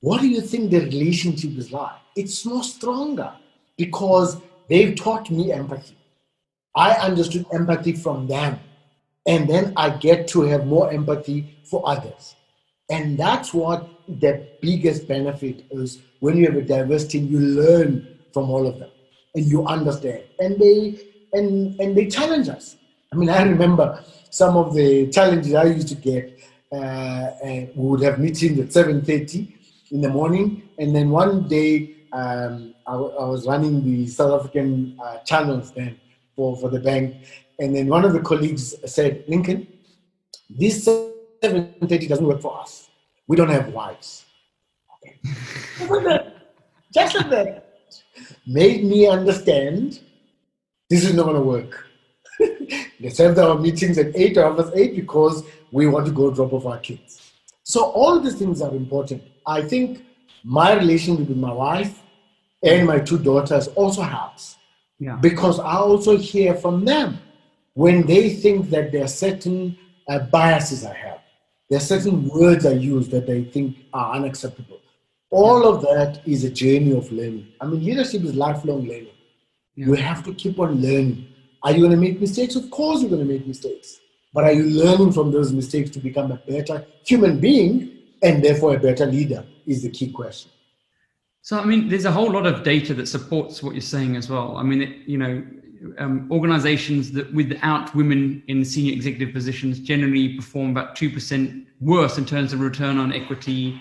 [0.00, 1.96] what do you think the relationship is like?
[2.16, 3.32] It's more stronger
[3.76, 4.36] because
[4.68, 5.96] they've taught me empathy.
[6.74, 8.58] I understood empathy from them.
[9.26, 12.34] And then I get to have more empathy for others.
[12.90, 13.88] And that's what
[14.20, 18.78] the biggest benefit is when you have a diverse team, you learn from all of
[18.78, 18.90] them
[19.34, 20.22] and you understand.
[20.38, 20.98] And they
[21.32, 22.76] and and they challenge us.
[23.12, 26.38] I mean, I remember some of the challenges I used to get.
[26.72, 29.52] Uh, and we would have meetings at 7.30
[29.90, 30.62] in the morning.
[30.78, 36.00] And then one day, um, I, I, was running the South African uh, channels then
[36.34, 37.16] for, for the bank.
[37.58, 39.68] And then one of the colleagues said, Lincoln,
[40.48, 42.88] this 7.30 doesn't work for us.
[43.26, 44.24] We don't have wives.
[44.96, 45.18] Okay.
[46.92, 47.68] Just like that.
[48.46, 50.00] Made me understand
[50.90, 51.86] this is not going to work.
[53.00, 56.52] Let's have our meetings at 8 or half 8 because we want to go drop
[56.52, 57.32] off our kids.
[57.64, 59.22] So all these things are important.
[59.46, 60.04] I think
[60.44, 62.02] my relationship with my wife
[62.62, 64.56] and my two daughters also helps.
[64.98, 65.16] Yeah.
[65.16, 67.18] Because I also hear from them
[67.74, 71.20] when they think that there are certain uh, biases I have,
[71.72, 74.78] there are certain words I use that they think are unacceptable.
[75.30, 77.48] All of that is a journey of learning.
[77.62, 79.16] I mean, leadership is lifelong learning.
[79.74, 79.86] Yeah.
[79.86, 81.28] You have to keep on learning.
[81.62, 82.56] Are you going to make mistakes?
[82.56, 84.00] Of course, you're going to make mistakes.
[84.34, 88.76] But are you learning from those mistakes to become a better human being and therefore
[88.76, 90.50] a better leader is the key question.
[91.40, 94.28] So, I mean, there's a whole lot of data that supports what you're saying as
[94.28, 94.58] well.
[94.58, 95.42] I mean, it, you know,
[95.98, 102.24] um, organizations that without women in senior executive positions generally perform about 2% worse in
[102.24, 103.80] terms of return on equity.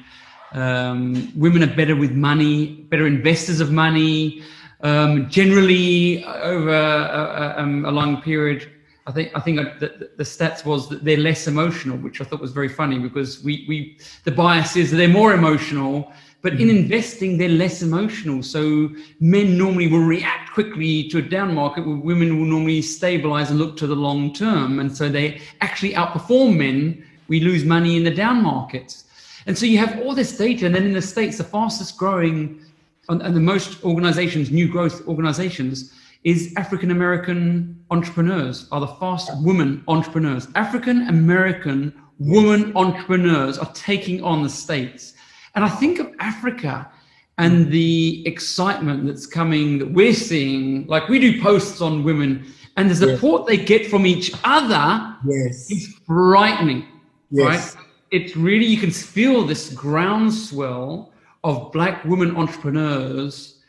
[0.53, 4.43] Um, women are better with money, better investors of money.
[4.81, 8.69] Um, generally, over a, a, um, a long period,
[9.07, 12.39] I think I think the, the, stats was that they're less emotional, which I thought
[12.39, 16.11] was very funny because we we the bias is that they're more emotional,
[16.41, 18.41] but in investing they're less emotional.
[18.43, 18.89] So
[19.19, 23.59] men normally will react quickly to a down market, where women will normally stabilize and
[23.59, 27.05] look to the long term, and so they actually outperform men.
[27.27, 29.05] We lose money in the down markets,
[29.45, 32.59] and so you have all this data, and then in the states, the fastest growing
[33.09, 39.83] and the most organizations, new growth organizations is African American entrepreneurs are the fast women
[39.87, 40.47] entrepreneurs.
[40.55, 45.13] African American women entrepreneurs are taking on the states.
[45.55, 46.89] And I think of Africa
[47.37, 47.69] and mm.
[47.71, 50.85] the excitement that's coming that we're seeing.
[50.87, 52.45] Like we do posts on women,
[52.77, 53.47] and the support yes.
[53.47, 55.69] they get from each other yes.
[55.69, 56.85] is frightening.
[57.31, 57.75] Yes.
[57.75, 57.85] Right?
[58.11, 61.11] It's really you can feel this groundswell
[61.43, 63.59] of black women entrepreneurs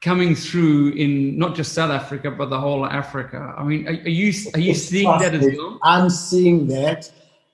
[0.00, 3.54] coming through in not just South Africa but the whole of Africa.
[3.56, 5.78] I mean, are, are you are you seeing that as well?
[5.82, 7.10] I'm seeing that.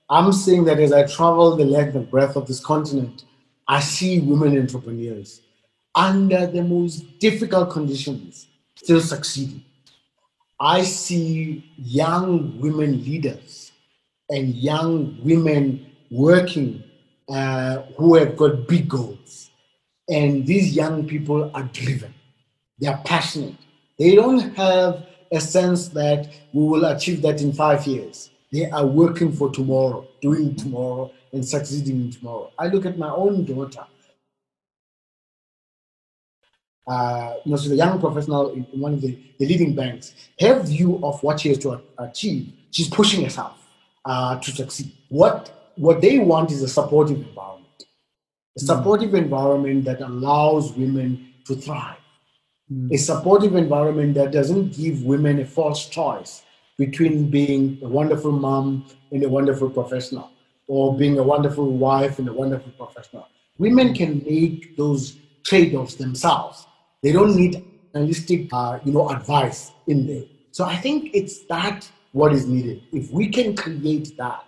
[0.09, 3.23] I'm seeing that as I travel the length and breadth of this continent,
[3.67, 5.41] I see women entrepreneurs
[5.95, 9.63] under the most difficult conditions still succeeding.
[10.59, 13.71] I see young women leaders
[14.29, 16.83] and young women working
[17.29, 19.49] uh, who have got big goals.
[20.09, 22.13] And these young people are driven,
[22.79, 23.55] they are passionate.
[23.97, 28.29] They don't have a sense that we will achieve that in five years.
[28.51, 32.51] They are working for tomorrow, doing tomorrow, and succeeding tomorrow.
[32.57, 33.85] I look at my own daughter.
[36.87, 40.13] Uh, you know, she's a young professional in, one of the, the leading banks.
[40.39, 43.57] Her view of what she has to achieve, she's pushing herself
[44.05, 44.91] uh, to succeed.
[45.09, 47.85] What what they want is a supportive environment,
[48.57, 48.65] a mm.
[48.65, 51.97] supportive environment that allows women to thrive,
[52.71, 52.91] mm.
[52.91, 56.43] a supportive environment that doesn't give women a false choice
[56.85, 58.65] between being a wonderful mom
[59.11, 60.27] and a wonderful professional,
[60.67, 63.25] or being a wonderful wife and a wonderful professional.
[63.65, 65.03] Women can make those
[65.43, 66.65] trade-offs themselves.
[67.03, 67.53] They don't need
[67.93, 70.25] analytic, uh, you know, advice in there.
[70.51, 71.79] So I think it's that
[72.13, 72.77] what is needed.
[72.91, 74.45] If we can create that,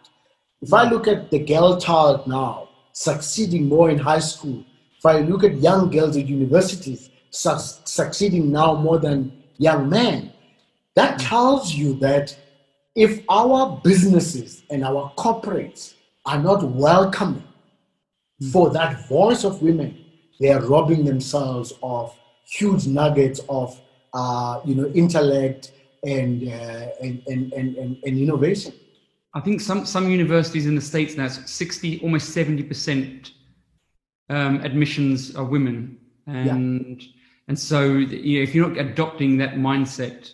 [0.61, 4.63] if I look at the girl child now succeeding more in high school,
[4.97, 9.17] if I look at young girls at universities su- succeeding now more than
[9.57, 10.31] young men,
[10.95, 12.37] that tells you that
[12.95, 17.43] if our businesses and our corporates are not welcoming
[18.51, 20.05] for that voice of women,
[20.39, 22.15] they are robbing themselves of
[22.45, 23.79] huge nuggets of
[24.13, 25.71] uh, you know intellect
[26.03, 28.73] and, uh, and, and, and, and, innovation.
[29.33, 33.31] I think some some universities in the states now, sixty almost seventy percent
[34.29, 37.09] um, admissions are women, and yeah.
[37.47, 40.31] and so you know, if you're not adopting that mindset,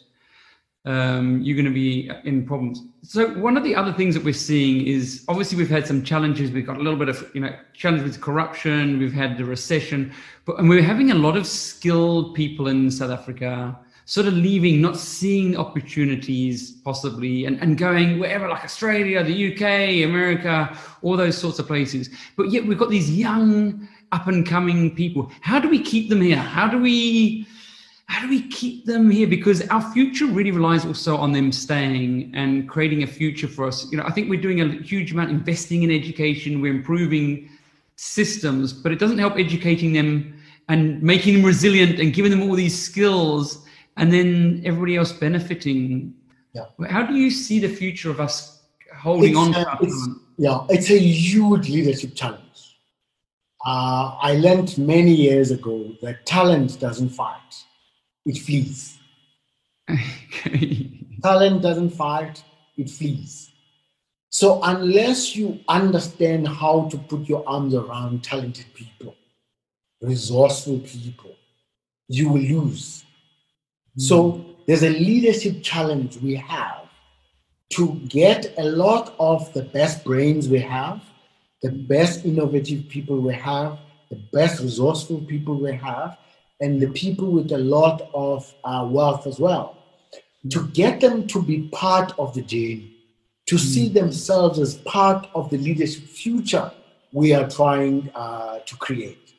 [0.86, 2.84] um, you're going to be in problems.
[3.04, 6.52] So one of the other things that we're seeing is obviously we've had some challenges.
[6.52, 9.00] We've got a little bit of you know challenge with corruption.
[9.00, 10.14] We've had the recession,
[10.46, 13.78] but and we're having a lot of skilled people in South Africa
[14.10, 20.04] sort of leaving, not seeing opportunities possibly, and, and going wherever, like Australia, the UK,
[20.04, 22.10] America, all those sorts of places.
[22.36, 25.32] But yet we've got these young, up and coming people.
[25.42, 26.38] How do we keep them here?
[26.38, 27.46] How do we
[28.10, 29.28] how do we keep them here?
[29.28, 33.90] Because our future really relies also on them staying and creating a future for us.
[33.92, 37.48] You know, I think we're doing a huge amount investing in education, we're improving
[37.98, 42.56] systems, but it doesn't help educating them and making them resilient and giving them all
[42.56, 43.64] these skills
[43.98, 46.12] and then everybody else benefiting.
[46.54, 46.66] Yeah.
[46.90, 48.64] How do you see the future of us
[48.98, 52.80] holding it's, on uh, it's, Yeah, it's a huge leadership challenge.
[53.64, 57.66] Uh, I learned many years ago that talent doesn't fight,
[58.26, 58.98] it flees.
[61.22, 62.44] talent doesn't fight,
[62.78, 63.52] it flees.
[64.32, 69.16] So, unless you understand how to put your arms around talented people,
[70.02, 71.36] resourceful people,
[72.08, 73.04] you will lose.
[73.96, 74.02] Hmm.
[74.02, 76.88] So there's a leadership challenge we have
[77.72, 81.04] to get a lot of the best brains we have,
[81.62, 86.18] the best innovative people we have, the best resourceful people we have,
[86.62, 89.78] and the people with a lot of uh, wealth as well,
[90.50, 92.96] to get them to be part of the journey,
[93.48, 93.60] to mm.
[93.60, 96.72] see themselves as part of the leadership future
[97.12, 99.34] we are trying uh, to create.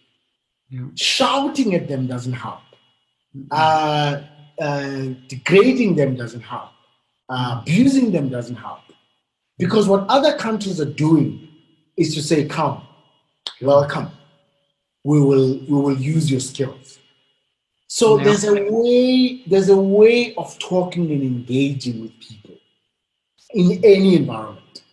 [0.69, 0.87] Yeah.
[0.95, 2.61] Shouting at them doesn't help.
[3.37, 3.49] Mm-hmm.
[3.51, 4.23] Uh,
[4.61, 6.71] uh, degrading them doesn't help.
[7.29, 8.81] Uh, abusing them doesn't help.
[9.59, 11.49] Because what other countries are doing
[11.97, 12.83] is to say, come,
[13.61, 14.11] welcome.
[15.05, 17.00] We will, we will use your skills.
[17.93, 18.23] So no.
[18.23, 22.55] there's a way, there's a way of talking and engaging with people
[23.53, 24.85] in any environment.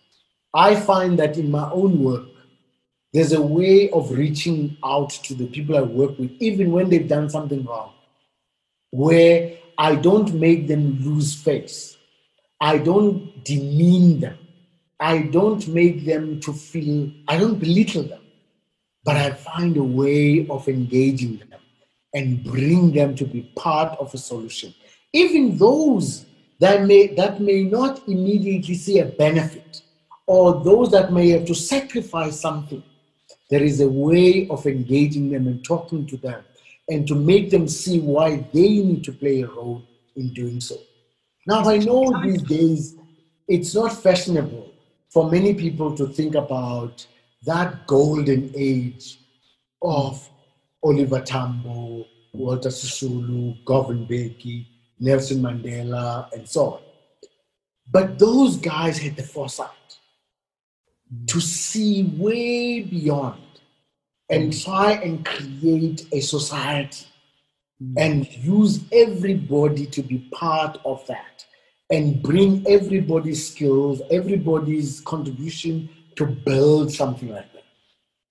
[0.52, 2.26] I find that in my own work,
[3.12, 7.06] there's a way of reaching out to the people I work with, even when they've
[7.06, 7.92] done something wrong
[8.90, 11.96] where I don't make them lose face.
[12.60, 14.38] I don't demean them.
[14.98, 18.22] I don't make them to feel, I don't belittle them,
[19.04, 21.57] but I find a way of engaging them
[22.14, 24.74] and bring them to be part of a solution.
[25.12, 26.26] Even those
[26.60, 29.82] that may, that may not immediately see a benefit,
[30.26, 32.82] or those that may have to sacrifice something
[33.50, 36.44] There is a way of engaging them and talking to them
[36.88, 39.82] and to make them see why they need to play a role
[40.16, 40.76] in doing so.
[41.46, 42.96] Now, I know these days
[43.48, 44.72] it's not fashionable
[45.10, 47.06] for many people to think about
[47.44, 49.18] that golden age
[49.82, 50.28] of
[50.82, 54.66] Oliver Tambo, Walter Sisulu, Govan Mbeki,
[55.00, 56.80] Nelson Mandela, and so on.
[57.90, 59.70] But those guys had the foresight
[61.26, 63.40] to see way beyond
[64.28, 64.64] and mm.
[64.64, 67.06] try and create a society
[67.82, 67.94] mm.
[67.96, 71.46] and use everybody to be part of that
[71.90, 77.57] and bring everybody's skills, everybody's contribution to build something like that.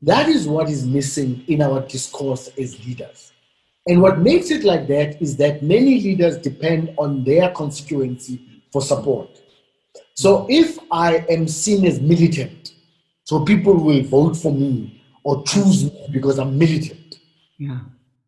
[0.01, 3.31] That is what is missing in our discourse as leaders.
[3.87, 8.81] And what makes it like that is that many leaders depend on their constituency for
[8.81, 9.41] support.
[10.15, 12.73] So if I am seen as militant,
[13.23, 17.19] so people will vote for me or choose me because I'm militant.
[17.57, 17.79] Yeah.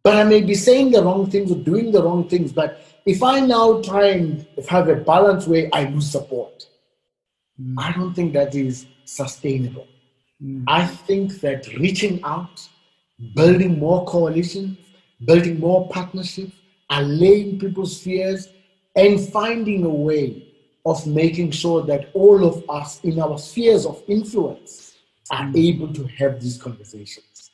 [0.03, 2.51] But I may be saying the wrong things or doing the wrong things.
[2.51, 6.67] But if I now try and have a balanced way, I lose support.
[7.61, 7.76] Mm.
[7.78, 9.88] I don't think that is sustainable.
[10.44, 10.64] Mm.
[10.68, 12.68] I think that reaching out,
[13.36, 14.78] building more coalitions,
[15.26, 16.54] building more partnerships,
[16.90, 18.48] allaying people's fears,
[18.96, 20.46] and finding a way
[20.86, 24.96] of making sure that all of us in our spheres of influence
[25.32, 27.52] are able to have these conversations.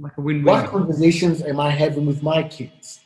[0.00, 0.12] Like.
[0.16, 3.00] What conversations am I having with my kids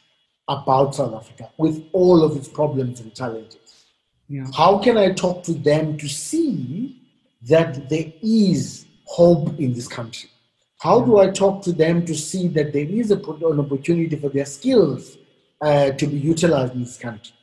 [0.49, 3.87] about South Africa with all of its problems and challenges?
[4.29, 4.47] Yeah.
[4.55, 7.01] How can I talk to them to see
[7.43, 10.31] that there is hope in this country?
[10.79, 14.31] How do I talk to them to see that there is a, an opportunity for
[14.31, 15.19] their skills
[15.61, 17.35] uh, to be utilized in this country?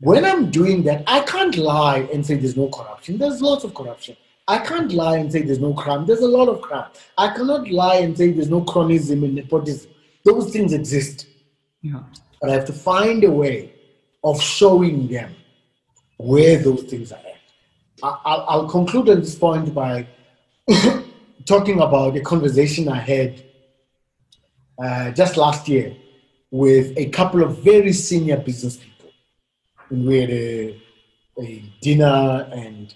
[0.00, 3.18] When I'm doing that, I can't lie and say there's no corruption.
[3.18, 4.16] There's lots of corruption.
[4.46, 6.06] I can't lie and say there's no crime.
[6.06, 6.90] There's a lot of crime.
[7.16, 9.90] I cannot lie and say there's no cronyism and nepotism.
[10.24, 11.26] Those things exist.
[11.82, 12.02] Yeah.
[12.40, 13.72] But I have to find a way
[14.22, 15.34] of showing them
[16.18, 17.40] where those things are at.
[18.02, 20.06] I'll conclude on this point by
[21.46, 23.42] talking about a conversation I had
[24.78, 25.96] uh, just last year
[26.50, 29.10] with a couple of very senior business people.
[29.90, 30.80] And we had a,
[31.40, 32.94] a dinner, and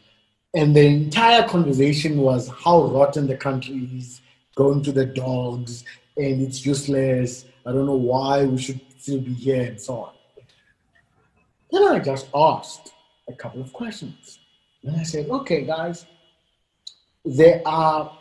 [0.55, 4.21] and the entire conversation was how rotten the country is,
[4.55, 5.85] going to the dogs,
[6.19, 7.47] and it's useless.
[7.65, 10.13] I don't know why we should still be here, and so on.
[11.71, 12.93] Then I just asked
[13.29, 14.41] a couple of questions.
[14.85, 16.05] And I said, okay, guys,
[17.25, 18.17] there are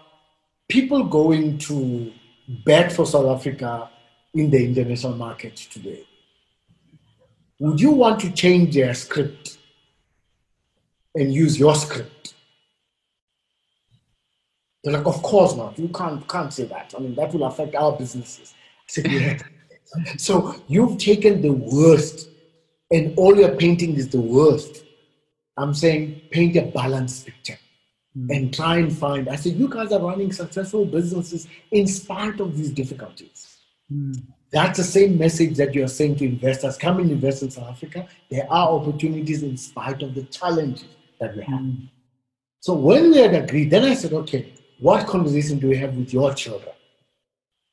[0.70, 2.12] people going to
[2.66, 3.90] bet for South Africa
[4.34, 6.06] in the international market today.
[7.60, 9.58] Would you want to change their script
[11.16, 12.34] and use your script?
[14.84, 15.78] They're like, of course not.
[15.78, 16.94] You can't can't say that.
[16.98, 18.56] I mean, that will affect our businesses.
[18.88, 19.38] Said, yeah.
[20.18, 22.30] so you've taken the worst,
[22.90, 24.84] and all you're painting is the worst.
[25.56, 27.60] I'm saying paint a balanced picture
[28.14, 28.30] Hmm.
[28.30, 29.30] and try and find.
[29.30, 33.58] I said, you guys are running successful businesses in spite of these difficulties.
[33.90, 34.12] Hmm.
[34.52, 38.06] That's the same message that you're saying to investors come and invest in South Africa.
[38.30, 40.90] There are opportunities in spite of the challenges
[41.22, 41.60] that we have.
[41.60, 41.86] Hmm.
[42.60, 46.12] So when we had agreed, then I said, okay, what conversation do we have with
[46.12, 46.74] your children?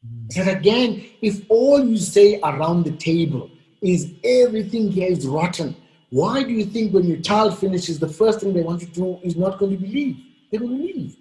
[0.05, 3.51] I said again, if all you say around the table
[3.83, 5.75] is everything here is rotten,
[6.11, 9.19] why do you think when your child finishes, the first thing they want to do
[9.25, 10.17] is not going to be leave?
[10.51, 11.17] They're going to leave.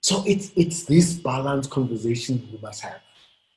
[0.00, 3.00] So it's it's this balanced conversation we must have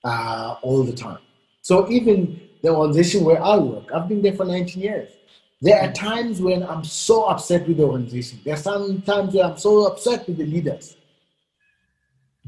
[0.03, 1.19] uh, all the time.
[1.61, 5.11] So even the organization where I work, I've been there for 19 years.
[5.61, 8.39] There are times when I'm so upset with the organization.
[8.43, 10.95] There are some times where I'm so upset with the leaders.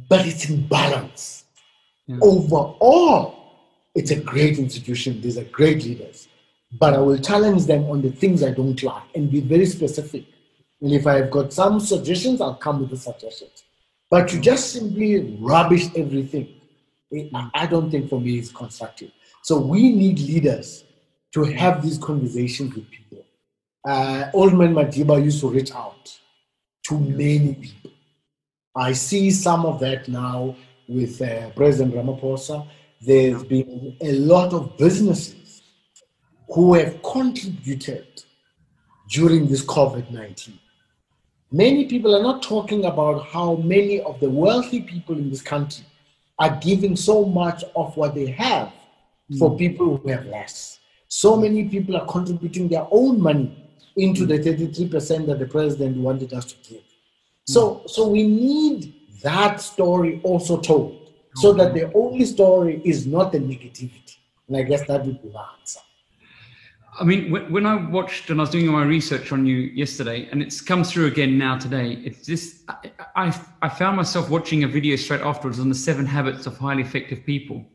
[0.08, 1.44] But it's in balance.
[2.08, 2.18] Yeah.
[2.22, 3.36] Overall,
[3.94, 5.22] it's a great institution.
[5.22, 6.30] These are great leaders.
[6.80, 10.26] But I will challenge them on the things I don't like and be very specific.
[10.82, 13.64] And if I've got some suggestions, I'll come with the suggestions.
[14.10, 16.50] But to just simply rubbish everything,
[17.12, 19.12] it- I don't think for me is constructive.
[19.44, 20.84] So we need leaders
[21.34, 23.24] to have these conversations with people.
[23.88, 26.20] Uh, Old Man Madiba used to reach out
[26.88, 27.92] to many people.
[28.76, 30.56] I see some of that now
[30.88, 32.68] with uh, President Ramaphosa.
[33.02, 35.62] There's been a lot of businesses
[36.50, 38.24] who have contributed
[39.10, 40.60] during this COVID 19.
[41.52, 45.86] Many people are not talking about how many of the wealthy people in this country
[46.40, 48.72] are giving so much of what they have
[49.38, 49.58] for hmm.
[49.58, 50.80] people who have less.
[51.08, 53.58] So many people are contributing their own money
[53.98, 56.82] into the 33% that the president wanted us to give.
[56.82, 57.54] Hmm.
[57.54, 61.02] So, so we need that story also told.
[61.36, 64.18] so that the only story is not the negativity.
[64.48, 65.80] And I guess that would be the answer.
[67.00, 70.42] I mean, when, I watched and I was doing my research on you yesterday, and
[70.42, 72.64] it's come through again now today, it's just,
[73.16, 76.84] I, I, found myself watching a video straight afterwards on the seven habits of highly
[76.84, 77.66] effective people.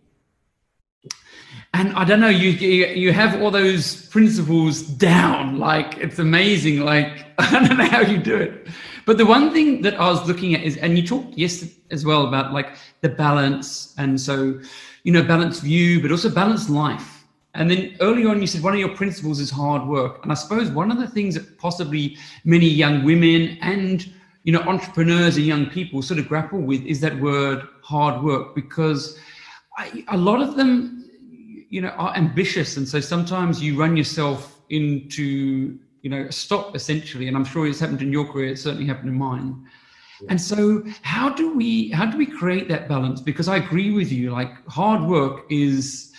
[1.72, 5.58] And I don't know, you, you, you have all those principles down.
[5.58, 6.80] Like, it's amazing.
[6.80, 8.68] Like, I don't know how you do it.
[9.06, 12.04] But the one thing that I was looking at is, and you talked yesterday as
[12.04, 13.94] well about like the balance.
[13.96, 14.60] And so,
[15.04, 17.15] you know, balanced view, but also balanced life.
[17.56, 20.22] And then early on, you said one of your principles is hard work.
[20.22, 24.08] And I suppose one of the things that possibly many young women and
[24.44, 28.54] you know entrepreneurs and young people sort of grapple with is that word hard work.
[28.54, 29.18] Because
[29.76, 30.96] I, a lot of them
[31.68, 32.76] you know are ambitious.
[32.76, 37.28] And so sometimes you run yourself into you know a stop essentially.
[37.28, 38.52] And i'm sure it's happened in your career.
[38.52, 39.66] It certainly happened in mine.
[40.22, 40.28] Yeah.
[40.30, 43.20] and so how do we how do we create that balance?
[43.20, 44.30] Because i agree with you.
[44.30, 46.12] Like hard work is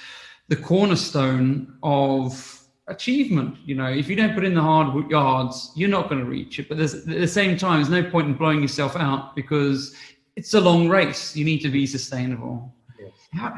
[0.47, 3.57] the cornerstone of achievement.
[3.65, 6.59] You know, if you don't put in the hard yards, you're not going to reach
[6.59, 6.69] it.
[6.69, 9.95] But at the same time, there's no point in blowing yourself out because
[10.35, 11.35] it's a long race.
[11.35, 12.73] You need to be sustainable.
[12.99, 13.11] Yes.
[13.33, 13.53] How,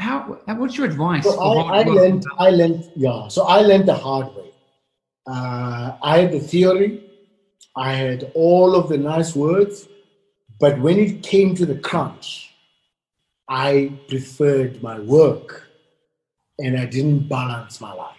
[0.47, 1.23] how, what's your advice?
[1.23, 3.27] So I, I learned, I learned, yeah.
[3.27, 4.51] So I learned the hard way.
[5.27, 7.03] Uh, I had the theory,
[7.75, 9.87] I had all of the nice words,
[10.59, 12.55] but when it came to the crunch,
[13.47, 15.68] I preferred my work
[16.59, 18.15] and I didn't balance my life.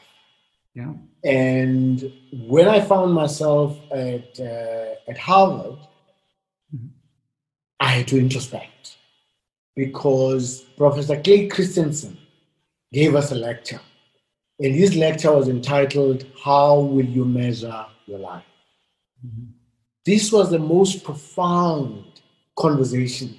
[0.74, 0.92] Yeah.
[1.24, 5.78] And when I found myself at uh, at Harvard,
[6.74, 6.86] mm-hmm.
[7.78, 8.96] I had to introspect
[9.76, 12.16] because Professor Clay Christensen
[12.92, 13.80] gave us a lecture,
[14.58, 18.44] and his lecture was entitled "How Will You Measure Your Life."
[19.26, 19.44] Mm-hmm.
[20.06, 22.04] This was the most profound
[22.56, 23.38] conversation,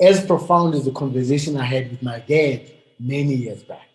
[0.00, 3.88] as profound as the conversation I had with my dad many years back.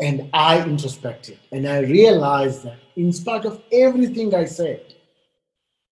[0.00, 4.94] And I introspected and I realized that in spite of everything I said,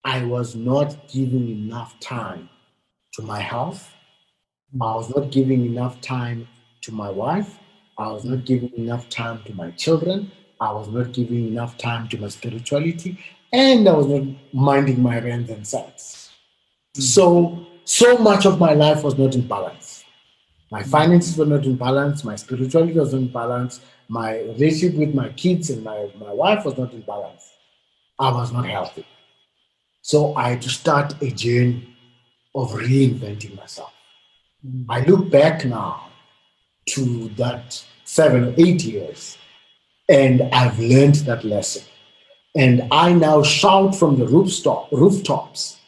[0.05, 2.49] I was not giving enough time
[3.15, 3.93] to my health.
[4.81, 6.49] I was not giving enough time
[6.83, 7.59] to my wife.
[7.99, 10.33] I was not giving enough time to my children.
[10.61, 13.19] I was not giving enough time to my spirituality.
[13.53, 16.31] And I was not minding my rand and cents.
[16.97, 17.03] Mm-hmm.
[17.03, 19.80] So, so much of my life was not in balance.
[20.71, 22.23] My finances were not in balance.
[22.23, 23.81] My spirituality was not in balance.
[24.09, 27.51] My relationship with my kids and my, my wife was not in balance.
[28.19, 29.05] I was not healthy.
[30.03, 31.97] So I had to start a journey
[32.55, 33.93] of reinventing myself.
[34.67, 34.87] Mm.
[34.89, 36.09] I look back now
[36.91, 39.39] to that seven or eight years,
[40.09, 41.83] and I've learned that lesson.
[42.57, 45.79] And I now shout from the rooftop, rooftops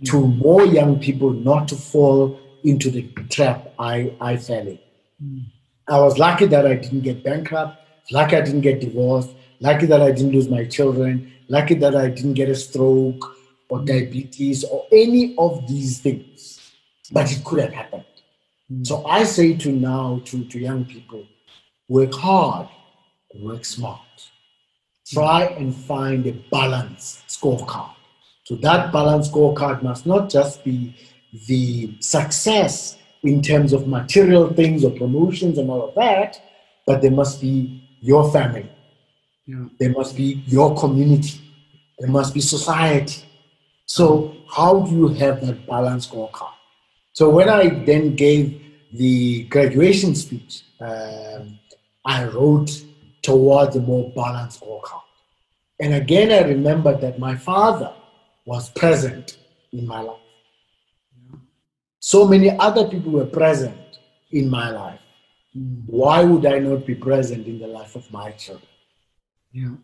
[0.00, 0.10] mm.
[0.10, 4.78] to more young people not to fall into the trap I, I fell in.
[5.22, 5.44] Mm.
[5.86, 7.78] I was lucky that I didn't get bankrupt,
[8.10, 12.08] lucky I didn't get divorced, lucky that I didn't lose my children, lucky that I
[12.08, 13.36] didn't get a stroke
[13.68, 13.86] or mm.
[13.86, 16.60] diabetes or any of these things.
[17.12, 18.04] But it could have happened.
[18.72, 18.86] Mm.
[18.86, 21.26] So I say to now to, to young people,
[21.88, 22.68] work hard,
[23.34, 24.00] work smart.
[25.12, 27.94] Try and find a balanced scorecard.
[28.44, 30.96] So that balanced scorecard must not just be
[31.46, 36.40] the success in terms of material things or promotions and all of that,
[36.86, 38.70] but there must be your family.
[39.46, 39.64] Yeah.
[39.78, 41.40] There must be your community.
[41.98, 43.22] There must be society.
[43.86, 46.52] So, how do you have that balance scorecard?
[47.12, 48.60] So, when I then gave
[48.92, 51.58] the graduation speech, um,
[52.04, 52.70] I wrote
[53.22, 55.02] towards a more balanced scorecard.
[55.80, 57.92] And again, I remembered that my father
[58.46, 59.38] was present
[59.72, 60.23] in my life.
[62.06, 63.98] So many other people were present
[64.30, 65.00] in my life.
[65.86, 68.68] Why would I not be present in the life of my children?
[69.52, 69.76] Yeah.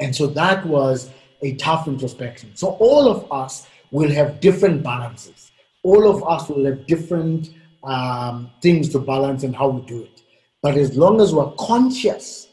[0.00, 1.10] And so that was
[1.42, 2.56] a tough introspection.
[2.56, 5.52] So all of us will have different balances.
[5.82, 7.50] All of us will have different
[7.84, 10.22] um, things to balance and how we do it.
[10.62, 12.48] But as long as we're conscious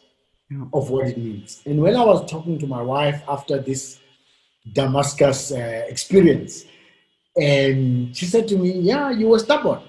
[0.51, 0.65] yeah.
[0.73, 1.61] of what it means.
[1.65, 4.01] And when I was talking to my wife after this
[4.73, 6.65] Damascus uh, experience,
[7.35, 9.81] and she said to me, Yeah, you were stubborn.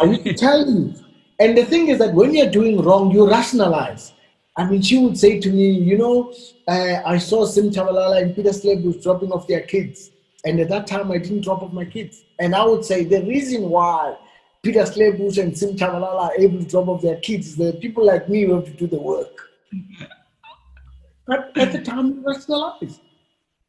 [0.00, 0.94] I need to tell you.
[1.38, 4.12] And the thing is that when you're doing wrong, you rationalize.
[4.56, 6.34] I mean, she would say to me, You know,
[6.68, 10.10] uh, I saw Sim Tshabalala and Peter Schlebusch dropping off their kids.
[10.44, 12.22] And at that time, I didn't drop off my kids.
[12.38, 14.16] And I would say, The reason why
[14.62, 18.06] Peter Schlebusch and Sim Tshabalala are able to drop off their kids is that people
[18.06, 19.48] like me who have to do the work.
[21.26, 23.00] but at the time, we rationalized.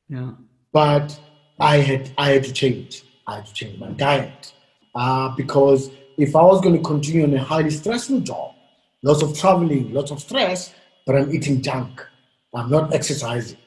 [0.08, 0.32] Yeah.
[0.72, 1.18] But
[1.62, 3.04] I had I had to change.
[3.28, 4.54] I had to change my diet
[4.96, 8.56] uh, because if I was going to continue on a highly stressful job,
[9.04, 10.74] lots of traveling, lots of stress,
[11.06, 12.06] but I'm eating junk,
[12.54, 13.58] I'm not exercising,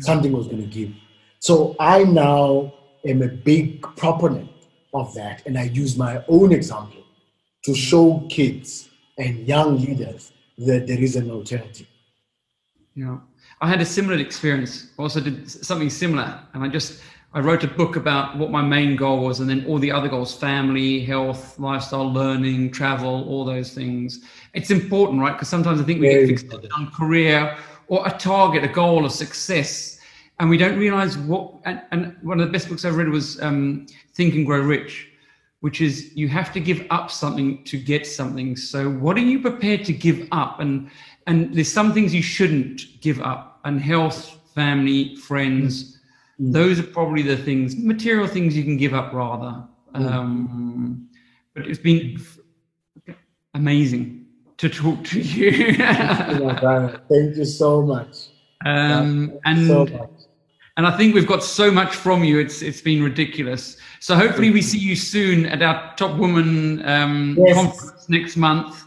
[0.00, 0.92] something was going to give.
[1.38, 2.72] So I now
[3.04, 4.50] am a big proponent
[4.94, 7.02] of that, and I use my own example
[7.64, 11.86] to show kids and young leaders that there is an alternative.
[12.94, 13.18] Yeah,
[13.62, 14.88] I had a similar experience.
[14.98, 17.00] Also, did something similar, and I just
[17.32, 20.08] I wrote a book about what my main goal was, and then all the other
[20.08, 24.24] goals: family, health, lifestyle, learning, travel, all those things.
[24.52, 25.32] It's important, right?
[25.32, 27.56] Because sometimes I think we Very get fixated on career
[27.86, 30.00] or a target, a goal, a success,
[30.40, 31.54] and we don't realize what.
[31.64, 35.08] And, and one of the best books I've read was um, Think and Grow Rich,
[35.60, 38.56] which is you have to give up something to get something.
[38.56, 40.58] So, what are you prepared to give up?
[40.58, 40.90] And
[41.26, 45.98] and there's some things you shouldn't give up, and health, family, friends.
[46.38, 49.64] Those are probably the things, material things you can give up rather.
[49.94, 51.08] Um,
[51.54, 52.16] but it's been
[53.08, 53.14] f-
[53.54, 54.26] amazing
[54.58, 55.74] to talk to you.
[55.76, 58.28] Thank you so much.
[58.64, 60.10] um, and so much.
[60.76, 62.38] and I think we've got so much from you.
[62.38, 63.76] It's it's been ridiculous.
[64.00, 67.54] So hopefully we see you soon at our Top Woman um, Yes.
[67.56, 68.84] conference next month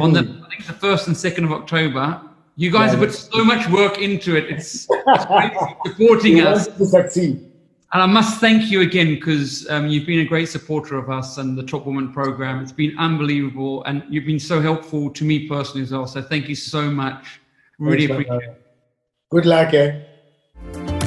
[0.00, 2.20] on the I think the first and second of October.
[2.60, 4.50] You guys Yeah, have put so much work into it.
[4.50, 5.52] It's, it's great
[5.86, 6.66] supporting us.
[6.66, 7.50] to succeed.
[7.94, 11.38] And I must thank you again because um, you've been a great supporter of us
[11.38, 12.62] and the Top Woman program.
[12.62, 16.06] It's been unbelievable, and you've been so helpful to me personally as well.
[16.06, 17.40] So thank you so much.
[17.78, 18.62] Really Thanks, appreciate it.
[19.30, 20.99] Good luck, eh?